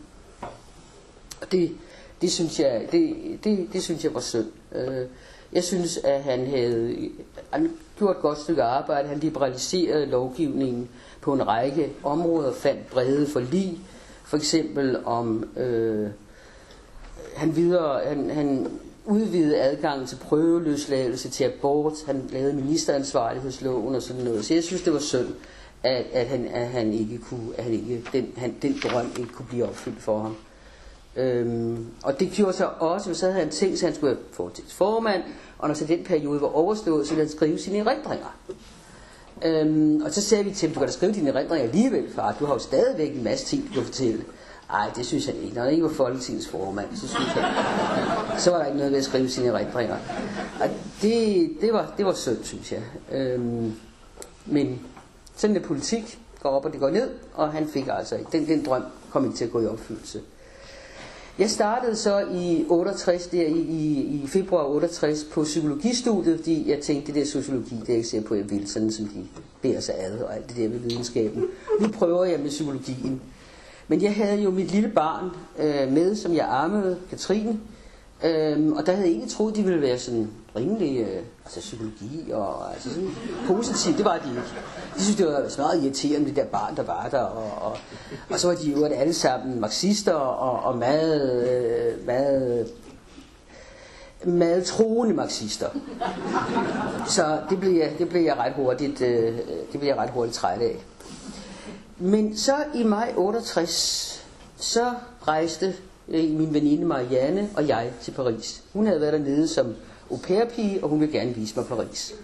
[1.41, 1.77] Og det,
[2.21, 4.47] det synes jeg, det, det, det synes jeg var synd.
[4.73, 5.07] Øh,
[5.53, 7.11] jeg synes, at han havde
[7.51, 9.09] han gjort et godt stykke arbejde.
[9.09, 10.89] Han liberaliserede lovgivningen
[11.21, 13.79] på en række områder, fandt brede forlig,
[14.25, 16.11] for eksempel om øh,
[17.37, 18.71] han videre, han, han
[19.11, 24.45] udvide adgangen til prøveløsladelse til abort, han lavede ministeransvarlighedsloven og sådan noget.
[24.45, 25.29] Så jeg synes, det var synd,
[25.83, 29.33] at, at, han, at han ikke kunne, at han ikke, den, han, den drøm ikke
[29.33, 30.37] kunne blive opfyldt for ham.
[31.17, 34.65] Øhm, og det gjorde så også, så havde han tænkt at han skulle være til
[34.69, 35.23] formand,
[35.59, 38.37] og når så den periode var overstået, så ville han skrive sine erindringer.
[39.45, 42.37] Øhm, og så sagde vi til ham, du kan da skrive dine erindringer alligevel, far,
[42.41, 44.25] du har jo stadigvæk en masse ting, du kan fortælle.
[44.73, 45.55] Nej, det synes han ikke.
[45.55, 47.45] Når han ikke var Folketingets formand, så synes han,
[48.41, 49.97] så var der ikke noget ved at skrive sine erindringer.
[50.61, 50.69] Og
[51.03, 52.83] det, det, var, det var sødt, synes jeg.
[53.13, 53.73] Øhm,
[54.47, 54.81] men
[55.37, 56.19] sådan er politik.
[56.43, 58.29] Går op og det går ned, og han fik altså ikke.
[58.33, 60.21] Den, den drøm kom ikke til at gå i opfyldelse.
[61.39, 66.81] Jeg startede så i 68, der i, i, i februar 68 på psykologistudiet, fordi jeg
[66.81, 69.27] tænkte, det der sociologi, det er ikke ser på, jeg vil, sådan som de
[69.63, 71.45] bærer sig ad og alt det der med videnskaben.
[71.81, 73.23] Nu prøver jeg med psykologien.
[73.91, 77.61] Men jeg havde jo mit lille barn øh, med, som jeg armede, Katrine,
[78.25, 82.31] Øhm, og der havde jeg egentlig troet, de ville være sådan rimelig, øh, altså psykologi
[82.33, 83.11] og altså sådan
[83.47, 83.97] positivt.
[83.97, 84.43] Det var de ikke.
[84.97, 87.23] De synes, det var meget irriterende, det der barn, der var der.
[87.23, 87.77] Og, og,
[88.31, 92.67] og så var de jo alle sammen marxister og, og meget, øh, meget,
[94.25, 95.69] meget troende marxister.
[97.07, 99.39] Så det blev jeg, det blev jeg ret hurtigt, øh,
[99.73, 100.85] det blev jeg ret hurtigt træt af.
[102.01, 104.27] Men så i maj 68,
[104.57, 104.95] så
[105.29, 105.75] rejste
[106.09, 108.63] øh, min veninde Marianne og jeg til Paris.
[108.73, 109.75] Hun havde været dernede som
[110.11, 110.45] au pair
[110.83, 112.15] og hun ville gerne vise mig Paris.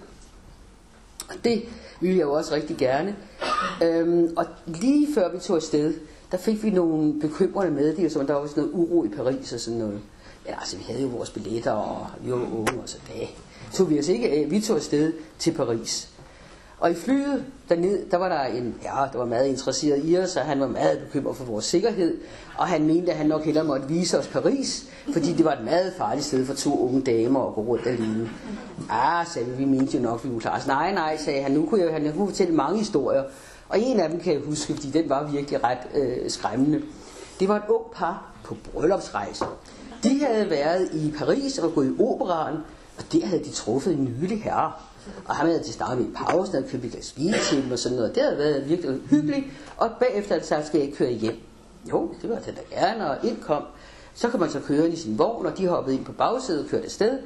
[1.28, 1.62] Og det
[2.00, 3.16] ville jeg jo også rigtig gerne.
[3.82, 5.94] Øhm, og lige før vi tog afsted,
[6.32, 9.78] der fik vi nogle bekymrende meddelelser, der var sådan noget uro i Paris og sådan
[9.78, 10.00] noget.
[10.44, 13.36] Men altså, vi havde jo vores billetter, og vi var unge, og så dag.
[13.72, 14.46] tog vi os ikke af.
[14.50, 16.08] Vi tog afsted til Paris.
[16.78, 20.36] Og i flyet derned, der var der en, ja, der var meget interesseret i os,
[20.36, 22.16] og han var meget bekymret for vores sikkerhed,
[22.56, 25.64] og han mente, at han nok hellere måtte vise os Paris, fordi det var et
[25.64, 28.30] meget farligt sted for to unge damer at gå rundt alene.
[28.90, 30.66] Ah, sagde vi, vi mente jo nok, vi kunne klare os.
[30.66, 33.24] Nej, nej, sagde han, nu kunne jeg, han kunne fortælle mange historier,
[33.68, 36.82] og en af dem kan jeg huske, fordi den var virkelig ret øh, skræmmende.
[37.40, 39.44] Det var et ung par på bryllupsrejse.
[40.02, 42.56] De havde været i Paris og gået i operaren,
[42.98, 44.72] og der havde de truffet en nydelig herre.
[45.28, 47.14] Og han havde til starte med en pause, og købt et glas
[47.48, 48.14] til dem og sådan noget.
[48.14, 49.46] Det havde været virkelig hyggeligt.
[49.76, 51.34] Og bagefter havde sagt, skal jeg ikke køre hjem?
[51.90, 53.62] Jo, det var det da gerne, og ind kom.
[54.14, 56.70] Så kan man så køre i sin vogn, og de hoppede ind på bagsædet og
[56.70, 57.18] kørte afsted.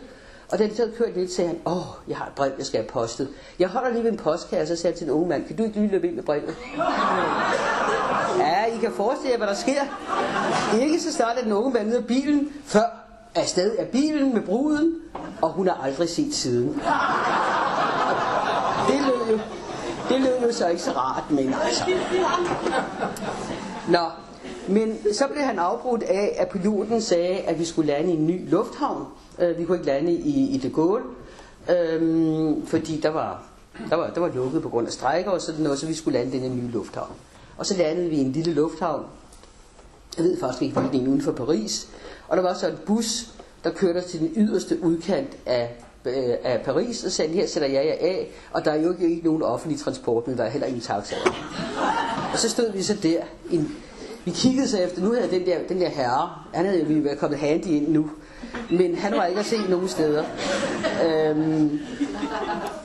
[0.52, 2.80] Og da de så kørte lidt, sagde han, åh, jeg har et brev, jeg skal
[2.80, 3.28] have postet.
[3.58, 5.80] Jeg holder lige ved en postkasse og sagde til en unge mand, kan du ikke
[5.80, 6.54] lige løbe ind med brevet?
[8.38, 9.82] Ja, I kan forestille jer, hvad der sker.
[10.80, 12.82] Ikke så starter den unge mand ned af bilen, før
[13.34, 14.94] afsted af bilen med bruden,
[15.42, 16.68] og hun har aldrig set siden.
[18.88, 19.38] Det lød jo,
[20.08, 21.84] det lød jo så ikke så rart, men altså.
[23.88, 24.10] Nå,
[24.68, 28.26] men så blev han afbrudt af, at piloten sagde, at vi skulle lande i en
[28.26, 29.06] ny lufthavn.
[29.38, 31.04] Uh, vi kunne ikke lande i, i De Gaulle,
[31.70, 33.42] øhm, fordi der var,
[33.90, 36.18] der, var, der var lukket på grund af strejker og sådan noget, så vi skulle
[36.18, 37.12] lande i den nye lufthavn.
[37.58, 39.04] Og så landede vi i en lille lufthavn.
[40.16, 41.88] Jeg ved faktisk ikke, hvilken uden for Paris.
[42.28, 43.32] Og der var så en bus,
[43.64, 47.86] der kørte til den yderste udkant af, Øh, af Paris, og sagde, her sætter jeg
[47.86, 50.66] jer af, og der er jo ikke, ikke nogen offentlig transport, men der er heller
[50.66, 51.16] ingen taxa.
[52.32, 53.20] Og så stod vi så der.
[53.50, 53.76] En,
[54.24, 57.18] vi kiggede så efter, nu havde den der, den der herre, han havde jo været
[57.18, 58.10] kommet handy ind nu,
[58.70, 60.24] men han var ikke at se nogen steder.
[61.06, 61.80] Øhm,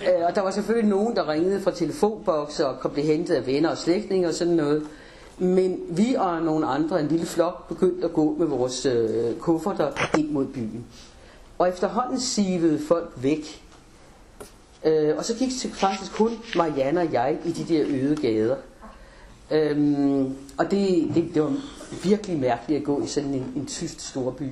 [0.01, 3.47] øh, og der var selvfølgelig nogen, der ringede fra telefonbokse og kom blive hentet af
[3.47, 4.83] venner og slægtninge og sådan noget.
[5.37, 10.17] Men vi og nogle andre, en lille flok, begyndte at gå med vores øh, kufferter
[10.17, 10.85] ind mod byen.
[11.57, 13.63] Og efterhånden sivede folk væk.
[14.85, 18.55] Øh, og så gik faktisk kun Marianne og jeg i de der øde gader.
[19.51, 21.57] Øhm, og det, det, det var
[22.03, 24.49] virkelig mærkeligt at gå i sådan en, en tysk storby.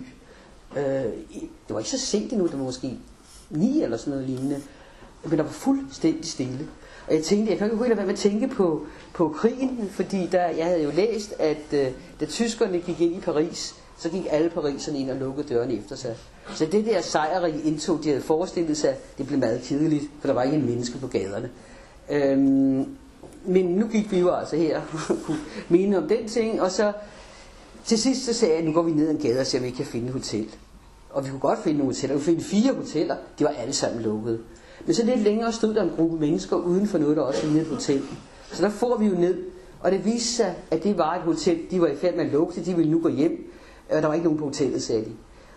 [0.77, 0.83] Øh,
[1.67, 2.97] det var ikke så sent endnu, det var måske
[3.49, 4.61] ni eller sådan noget lignende.
[5.23, 6.67] Men der var fuldstændig stille.
[7.07, 10.27] Og jeg tænkte, jeg kan ikke lade være med at tænke på, på krigen, fordi
[10.31, 11.87] der, jeg havde jo læst, at øh,
[12.19, 15.95] da tyskerne gik ind i Paris, så gik alle pariserne ind og lukkede dørene efter
[15.95, 16.15] sig.
[16.55, 20.33] Så det der sejrige indtog, de havde forestillet sig, det blev meget kedeligt, for der
[20.33, 21.49] var ikke en menneske på gaderne.
[22.11, 22.85] Øhm,
[23.45, 25.39] men nu gik vi jo altså her og kunne
[25.69, 26.91] mene om den ting, og så
[27.85, 29.65] til sidst så sagde jeg, nu går vi ned ad en gade og ser, om
[29.65, 30.55] vi kan finde et hotel.
[31.09, 32.15] Og vi kunne godt finde nogle hoteller.
[32.15, 33.15] Vi kunne finde fire hoteller.
[33.39, 34.39] De var alle sammen lukkede.
[34.85, 37.65] Men så lidt længere stod der en gruppe mennesker uden for noget, der også lignede
[37.65, 38.01] et hotel.
[38.51, 39.43] Så der får vi jo ned,
[39.79, 41.59] og det viste sig, at det var et hotel.
[41.71, 43.52] De var i færd med at lukke de ville nu gå hjem.
[43.93, 45.11] Og der var ikke nogen på hotellet, sagde de.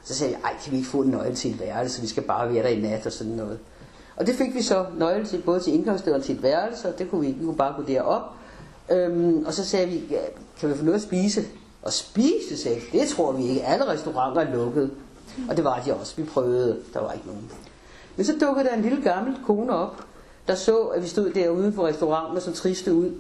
[0.05, 2.23] Så sagde jeg, ej, kan vi ikke få en nøgle til et værelse, vi skal
[2.23, 3.59] bare være der i nat og sådan noget.
[4.17, 7.11] Og det fik vi så nøgle til, både til indgangsdøren til et værelse, og det
[7.11, 8.23] kunne vi, vi kunne bare gå derop.
[8.93, 10.21] Øhm, og så sagde vi, ja,
[10.61, 11.45] kan vi få noget at spise?
[11.83, 13.65] Og spise, sagde det tror vi ikke.
[13.65, 14.91] Alle restauranter er lukket.
[15.49, 16.17] Og det var de også.
[16.17, 17.51] Vi prøvede, der var ikke nogen.
[18.17, 20.05] Men så dukkede der en lille gammel kone op,
[20.49, 23.11] der så, at vi stod derude for restauranten og så triste ud,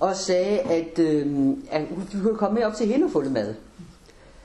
[0.00, 1.26] og sagde, at, øh,
[1.70, 3.54] at vi kunne komme med op til hende og få lidt mad.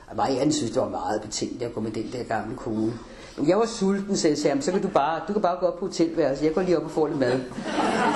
[0.08, 2.94] Og Marianne synes, det var meget betænkt at gå med den der gamle kone.
[3.38, 5.66] Men jeg var sulten, så jeg sagde, så kan du bare, du kan bare gå
[5.66, 7.40] op på hotelværelset, jeg går lige op og får lidt mad.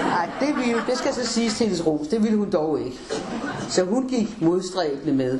[0.03, 2.97] Nej, det, ville, det skal så siges til hendes ros, det ville hun dog ikke.
[3.69, 5.39] Så hun gik modstræbende med.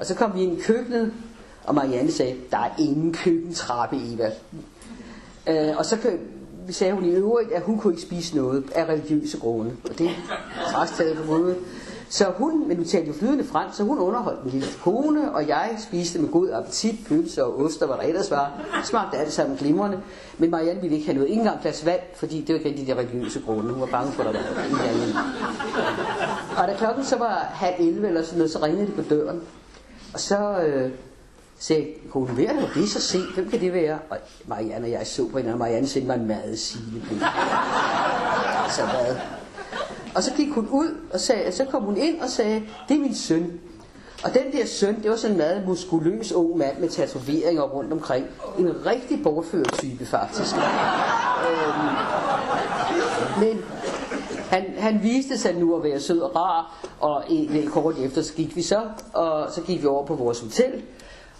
[0.00, 1.12] Og så kom vi ind i køkkenet,
[1.64, 4.30] og Marianne sagde, der er ingen køkkentrappe, Eva.
[5.46, 5.96] Øh, og så
[6.70, 9.70] sagde hun i øvrigt, at hun kunne ikke spise noget af religiøse grunde.
[9.90, 10.10] Og det
[10.72, 11.56] er også taget på hovedet.
[12.12, 15.48] Så hun, men nu talte jo flydende fransk, så hun underholdt den lille kone, og
[15.48, 18.52] jeg spiste med god appetit, pølser og ost og hvad der ellers var.
[18.84, 20.00] Smagte alt sammen glimrende.
[20.38, 22.86] Men Marianne ville ikke have noget, ikke engang plads vand, fordi det var ikke de
[22.86, 23.72] der religiøse grunde.
[23.72, 25.16] Hun var bange for, at der var en anden.
[26.58, 29.40] Og da klokken så var halv 11 eller sådan noget, så ringede det på døren.
[30.14, 30.90] Og så øh,
[31.58, 33.34] sagde konen, hvad er det så sent?
[33.34, 33.98] Hvem kan det være?
[34.10, 37.14] Og Marianne og jeg så på hinanden, og Marianne sendte mig en madsigende på.
[38.70, 39.16] Så hvad?
[40.14, 43.00] Og så gik hun ud, og sagde, så kom hun ind og sagde, det er
[43.00, 43.60] min søn.
[44.24, 47.92] Og den der søn, det var sådan en meget muskuløs ung mand med tatoveringer rundt
[47.92, 48.26] omkring.
[48.58, 50.54] En rigtig bortført type faktisk.
[50.56, 51.96] øhm,
[53.40, 53.64] men
[54.50, 58.32] han, han viste sig nu at være sød og rar, og en, kort efter så
[58.34, 58.82] gik vi så,
[59.12, 60.82] og så gik vi over på vores hotel,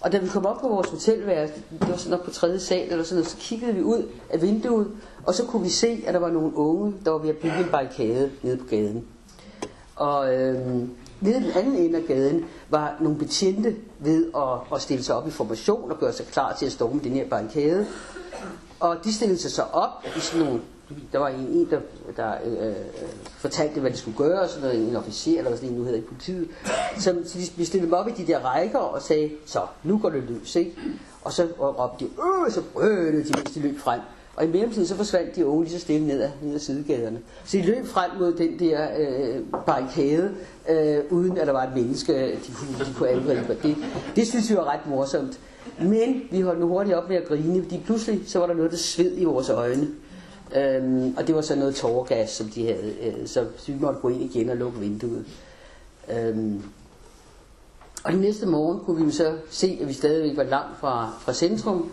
[0.01, 2.91] og da vi kom op på vores hotelværelse, det var sådan op på tredje sal
[2.91, 4.91] eller sådan noget, så kiggede vi ud af vinduet,
[5.27, 7.59] og så kunne vi se, at der var nogle unge, der var ved at bygge
[7.59, 9.05] en barrikade nede på gaden.
[9.97, 15.05] Og øhm, nede den anden ende af gaden var nogle betjente ved at, at stille
[15.05, 17.87] sig op i formation og gøre sig klar til at storme den her barrikade.
[18.81, 20.61] Og de stillede sig så op i sådan nogle
[21.13, 21.81] der var en, en der,
[22.17, 22.75] der øh, øh,
[23.37, 26.03] fortalte, hvad de skulle gøre, sådan noget, en officer eller sådan en, nu hedder i
[26.03, 26.49] politiet.
[26.99, 29.99] Så, så de, vi stillede dem op i de der rækker og sagde, så nu
[29.99, 30.77] går det løs, ikke?
[31.23, 34.01] Og så råbte de, øh, så brølede de, mens de løb frem.
[34.37, 37.21] Og i mellemtiden så forsvandt de unge lige så stille ned ad, ned ad sidegaderne.
[37.45, 40.35] Så de løb frem mod den der øh, barrikade,
[40.69, 43.57] øh, uden at der var et menneske, øh, de kunne, de kunne angribe.
[43.63, 43.77] Det,
[44.17, 45.41] det synes vi var ret morsomt.
[45.79, 48.71] Men vi holdt nu hurtigt op med at grine, fordi pludselig så var der noget,
[48.71, 49.89] der sved i vores øjne.
[50.57, 52.95] Øhm, og det var så noget tårgas, som de havde.
[53.03, 55.25] Øh, så vi måtte gå ind igen og lukke vinduet.
[56.13, 56.63] Øhm,
[58.05, 61.11] og den næste morgen kunne vi jo så se, at vi stadigvæk var langt fra,
[61.21, 61.91] fra centrum.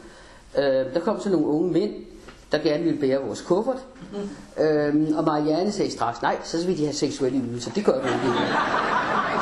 [0.57, 1.93] Øh, der kom så nogle unge mænd,
[2.51, 3.85] der gerne ville bære vores kuffert.
[4.11, 4.63] Mm.
[4.63, 7.71] Øhm, og Marianne sagde straks, nej, så vil de have seksuelle ydelser.
[7.71, 8.17] Det gør du ikke.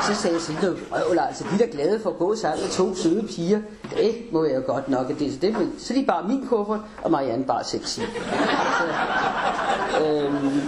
[0.06, 2.70] Så sagde jeg sådan noget røvl, altså de der glade for at gå sammen med
[2.70, 3.60] to søde piger,
[3.96, 5.18] det må jeg jo godt nok.
[5.18, 8.00] Det, så, det, så de bare min kuffert, og Marianne bare sexy.
[10.04, 10.60] øhm,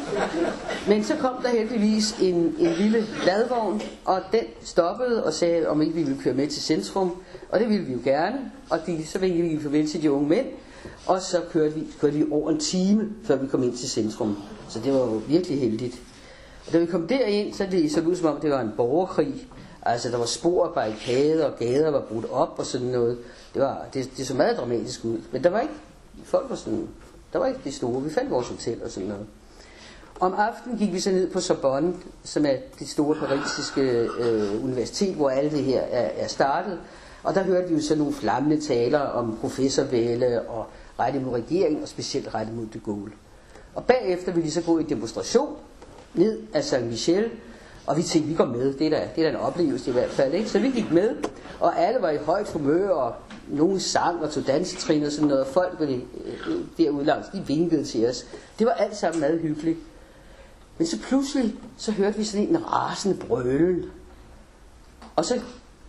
[0.89, 5.83] men så kom der heldigvis en, en lille ladvogn, og den stoppede og sagde, om
[5.83, 7.13] ikke vi ville køre med til centrum.
[7.49, 8.39] Og det ville vi jo gerne,
[8.71, 10.47] og de, så ville vi farvel til de unge mænd.
[11.07, 14.37] Og så kørte vi, kørte vi over en time, før vi kom ind til centrum.
[14.69, 16.03] Så det var jo virkelig heldigt.
[16.67, 19.49] Og da vi kom derind, så det så ud som om, det var en borgerkrig.
[19.83, 23.19] Altså, der var spor af barrikader, og gader var brudt op og sådan noget.
[23.55, 25.19] Det, var, det, det så meget dramatisk ud.
[25.33, 25.75] Men der var ikke,
[26.25, 26.89] folk var sådan,
[27.33, 28.03] der var ikke det store.
[28.03, 29.27] Vi fandt vores hotel og sådan noget.
[30.21, 33.81] Om aftenen gik vi så ned på Sorbonne, som er det store parisiske
[34.19, 36.79] øh, universitet, hvor alt det her er, er startet.
[37.23, 40.67] Og der hørte vi jo så nogle flammende taler om professorvælde og
[40.99, 43.13] rettet mod regeringen, og specielt rettet mod de Gaulle.
[43.75, 45.57] Og bagefter ville vi så gå i demonstration
[46.15, 47.31] ned af Saint Michel,
[47.87, 49.93] og vi tænkte, vi går med, det er da, det er da en oplevelse i
[49.93, 50.35] hvert fald.
[50.35, 50.51] Ikke?
[50.51, 51.17] Så vi gik med,
[51.61, 53.15] og alle var i højt humør, og
[53.49, 55.95] nogen sang og tog dansetrin og sådan noget, folk ville,
[56.25, 58.27] øh, derude langs, de vinkede til os.
[58.59, 59.79] Det var alt sammen meget hyggeligt.
[60.79, 63.85] Men så pludselig, så hørte vi sådan en rasende brølen.
[65.17, 65.41] Og så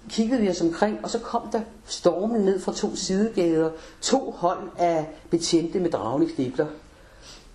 [0.10, 3.70] kiggede vi os omkring, og så kom der stormen ned fra to sidegader,
[4.02, 6.68] to hold af betjente med dragende knibler.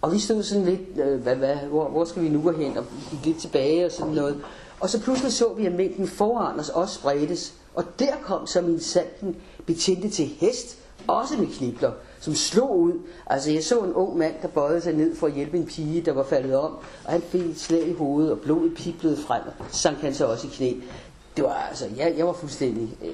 [0.02, 2.76] Og vi stod sådan lidt, øh, hvad, hvad, hvor, hvor skal vi nu gå hen,
[2.76, 4.44] og gik lidt tilbage og sådan noget.
[4.80, 7.54] Og så pludselig så vi, at mængden foran os også spredtes.
[7.74, 9.36] Og der kom så min sanden
[9.66, 12.92] betjente til hest, også med knibler, som slog ud.
[13.26, 16.00] Altså jeg så en ung mand, der bøjede sig ned for at hjælpe en pige,
[16.00, 16.72] der var faldet om,
[17.04, 20.26] og han fik et slag i hovedet, og blodet piblede frem, og sank han så
[20.26, 20.72] også i knæ.
[21.36, 23.12] Det var altså, jeg, jeg var fuldstændig, øh,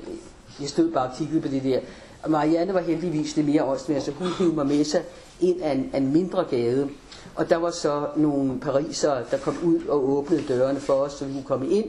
[0.61, 1.81] jeg stod bare og kiggede på det der.
[2.23, 5.03] Og Marianne var heldigvis det mere åndsmær, så altså, hun hævde mig med sig
[5.41, 6.89] ind af en, af en mindre gade.
[7.35, 11.25] Og der var så nogle pariser, der kom ud og åbnede dørene for os, så
[11.25, 11.87] vi kunne komme ind.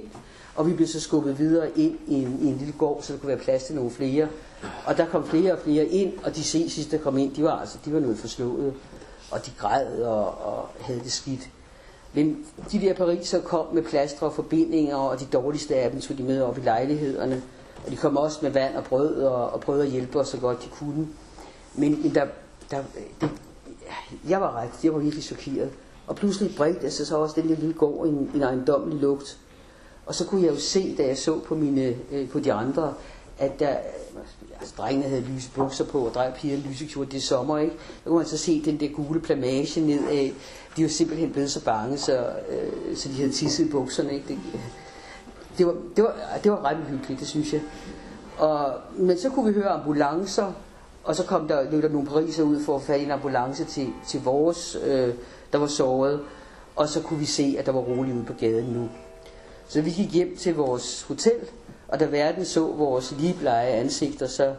[0.55, 3.19] Og vi blev så skubbet videre ind i en, i en lille gård, så der
[3.19, 4.27] kunne være plads til nogle flere.
[4.86, 7.59] Og der kom flere og flere ind, og de sidste, der kom ind, de var,
[7.59, 8.73] altså, de var noget forslået.
[9.31, 11.49] Og de græd og, og havde det skidt.
[12.14, 16.18] Men de der pariser kom med plaster og forbindinger, og de dårligste af dem tog
[16.18, 17.43] de med op i lejlighederne.
[17.86, 20.38] Og de kom også med vand og brød og, og prøvede at hjælpe os så
[20.38, 21.07] godt de kunne.
[21.76, 22.26] Men, men der,
[22.72, 22.84] der,
[23.22, 23.30] det,
[24.30, 25.70] jeg var ret, jeg var virkelig chokeret.
[26.07, 29.38] Og pludselig bredte sig så også den der lille gård en, en ejendommelig lugt.
[30.05, 32.93] Og så kunne jeg jo se, da jeg så på, mine, øh, på de andre,
[33.39, 33.76] at der,
[34.64, 37.76] altså, drengene havde lyse bukser på, og dreng piger lyse kjole, det er sommer, ikke?
[38.03, 40.30] Der kunne man så se den der gule plamage nedad.
[40.78, 44.28] De var simpelthen blevet så bange, så, øh, så de havde tisset i bukserne, ikke?
[44.28, 44.39] Det,
[45.57, 47.61] det, var, det, var, det var ret uhyggeligt, det synes jeg.
[48.38, 50.51] Og, men så kunne vi høre ambulancer,
[51.03, 53.88] og så kom der, løb der nogle pariser ud for at fatte en ambulance til,
[54.07, 55.14] til vores, øh,
[55.51, 56.20] der var såret.
[56.76, 58.89] Og så kunne vi se, at der var roligt ude på gaden nu.
[59.68, 61.39] Så vi gik hjem til vores hotel,
[61.88, 64.53] og da verden så vores ligebleje ansigter, så,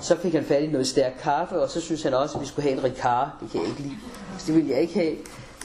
[0.00, 2.46] så fik han fat i noget stærk kaffe, og så synes han også, at vi
[2.46, 3.28] skulle have en ricard.
[3.40, 3.96] Det kan jeg ikke lide.
[4.38, 5.16] Så det ville jeg ikke have.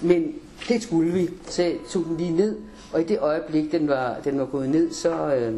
[0.01, 0.33] Men
[0.69, 1.29] det skulle vi.
[1.49, 2.57] Så jeg tog den lige ned,
[2.93, 5.55] og i det øjeblik, den var, den var gået ned, så, øh,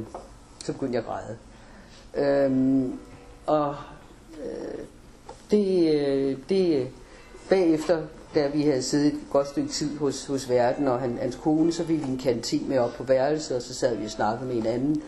[0.65, 1.37] så begyndte jeg at græde.
[2.15, 2.99] Øhm,
[3.45, 3.75] og
[4.43, 4.79] øh,
[5.51, 6.87] det, øh, det
[7.49, 8.01] bagefter,
[8.35, 11.73] da vi havde siddet et godt stykke tid hos, hos verden og han, hans kone,
[11.73, 14.47] så ville vi en kantin med op på værelset, og så sad vi og snakkede
[14.47, 15.03] med hinanden.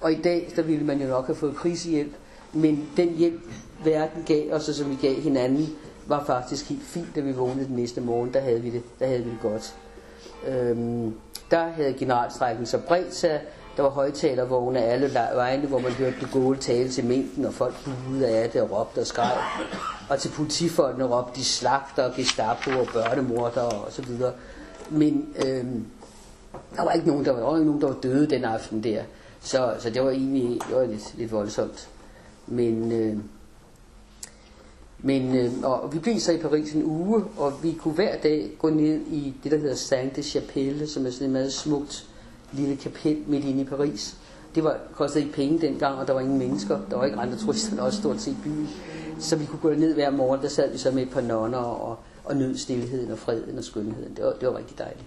[0.00, 2.12] Og i dag, der ville man jo nok have fået krisehjælp,
[2.52, 3.40] men den hjælp,
[3.84, 5.68] verden gav os, og som vi gav hinanden,
[6.06, 8.34] var faktisk helt fint, da vi vågnede den næste morgen.
[8.34, 9.74] Der havde vi det, der havde vi det godt.
[10.48, 11.14] Øhm,
[11.50, 13.40] der havde generalstrækken så bredt sig,
[13.76, 17.54] der var højtalervogne af alle vegne, hvor man hørte det gode tale til mængden, og
[17.54, 19.38] folk buede af det og råbte og skreg.
[20.10, 24.32] Og til politifolkene råbte de slagter og gestapo og børnemorder og så videre.
[24.90, 25.86] Men øhm,
[26.76, 28.84] der var ikke nogen, der var, der var ikke nogen, der var døde den aften
[28.84, 29.02] der.
[29.46, 31.88] Så, så det var egentlig det var lidt, lidt voldsomt.
[32.46, 33.16] Men, øh,
[34.98, 38.50] men øh, og vi blev så i Paris en uge, og vi kunne hver dag
[38.58, 42.08] gå ned i det, der hedder Sainte Chapelle, som er sådan et meget smukt
[42.52, 44.16] lille kapel midt inde i Paris.
[44.54, 46.80] Det var, kostede ikke penge dengang, og der var ingen mennesker.
[46.90, 48.68] Der var ikke andre turister, der også stort set i byen.
[49.18, 51.58] Så vi kunne gå ned hver morgen, der sad vi så med et par nonner
[51.58, 54.16] og, og nød stillheden og freden og skønheden.
[54.16, 55.06] Det var, det var rigtig dejligt.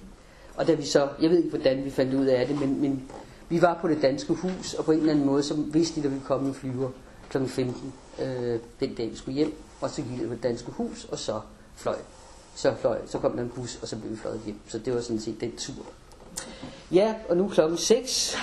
[0.56, 3.04] Og da vi så, jeg ved ikke hvordan vi fandt ud af det, men, men
[3.50, 6.00] vi var på det danske hus, og på en eller anden måde, så vidste de,
[6.00, 6.90] at der ville komme en flyver
[7.30, 7.46] kl.
[7.46, 9.54] 15 øh, den dag, vi skulle hjem.
[9.82, 11.42] Og så gik det på det danske hus, og så
[11.76, 11.98] fløj.
[12.56, 14.60] Så, fløj, så kom der en bus, og så blev vi fløjet hjem.
[14.68, 15.86] Så det var sådan set den tur.
[16.92, 18.38] Ja, og nu er klokken 6,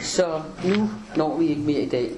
[0.00, 2.16] så nu når vi ikke mere i dag.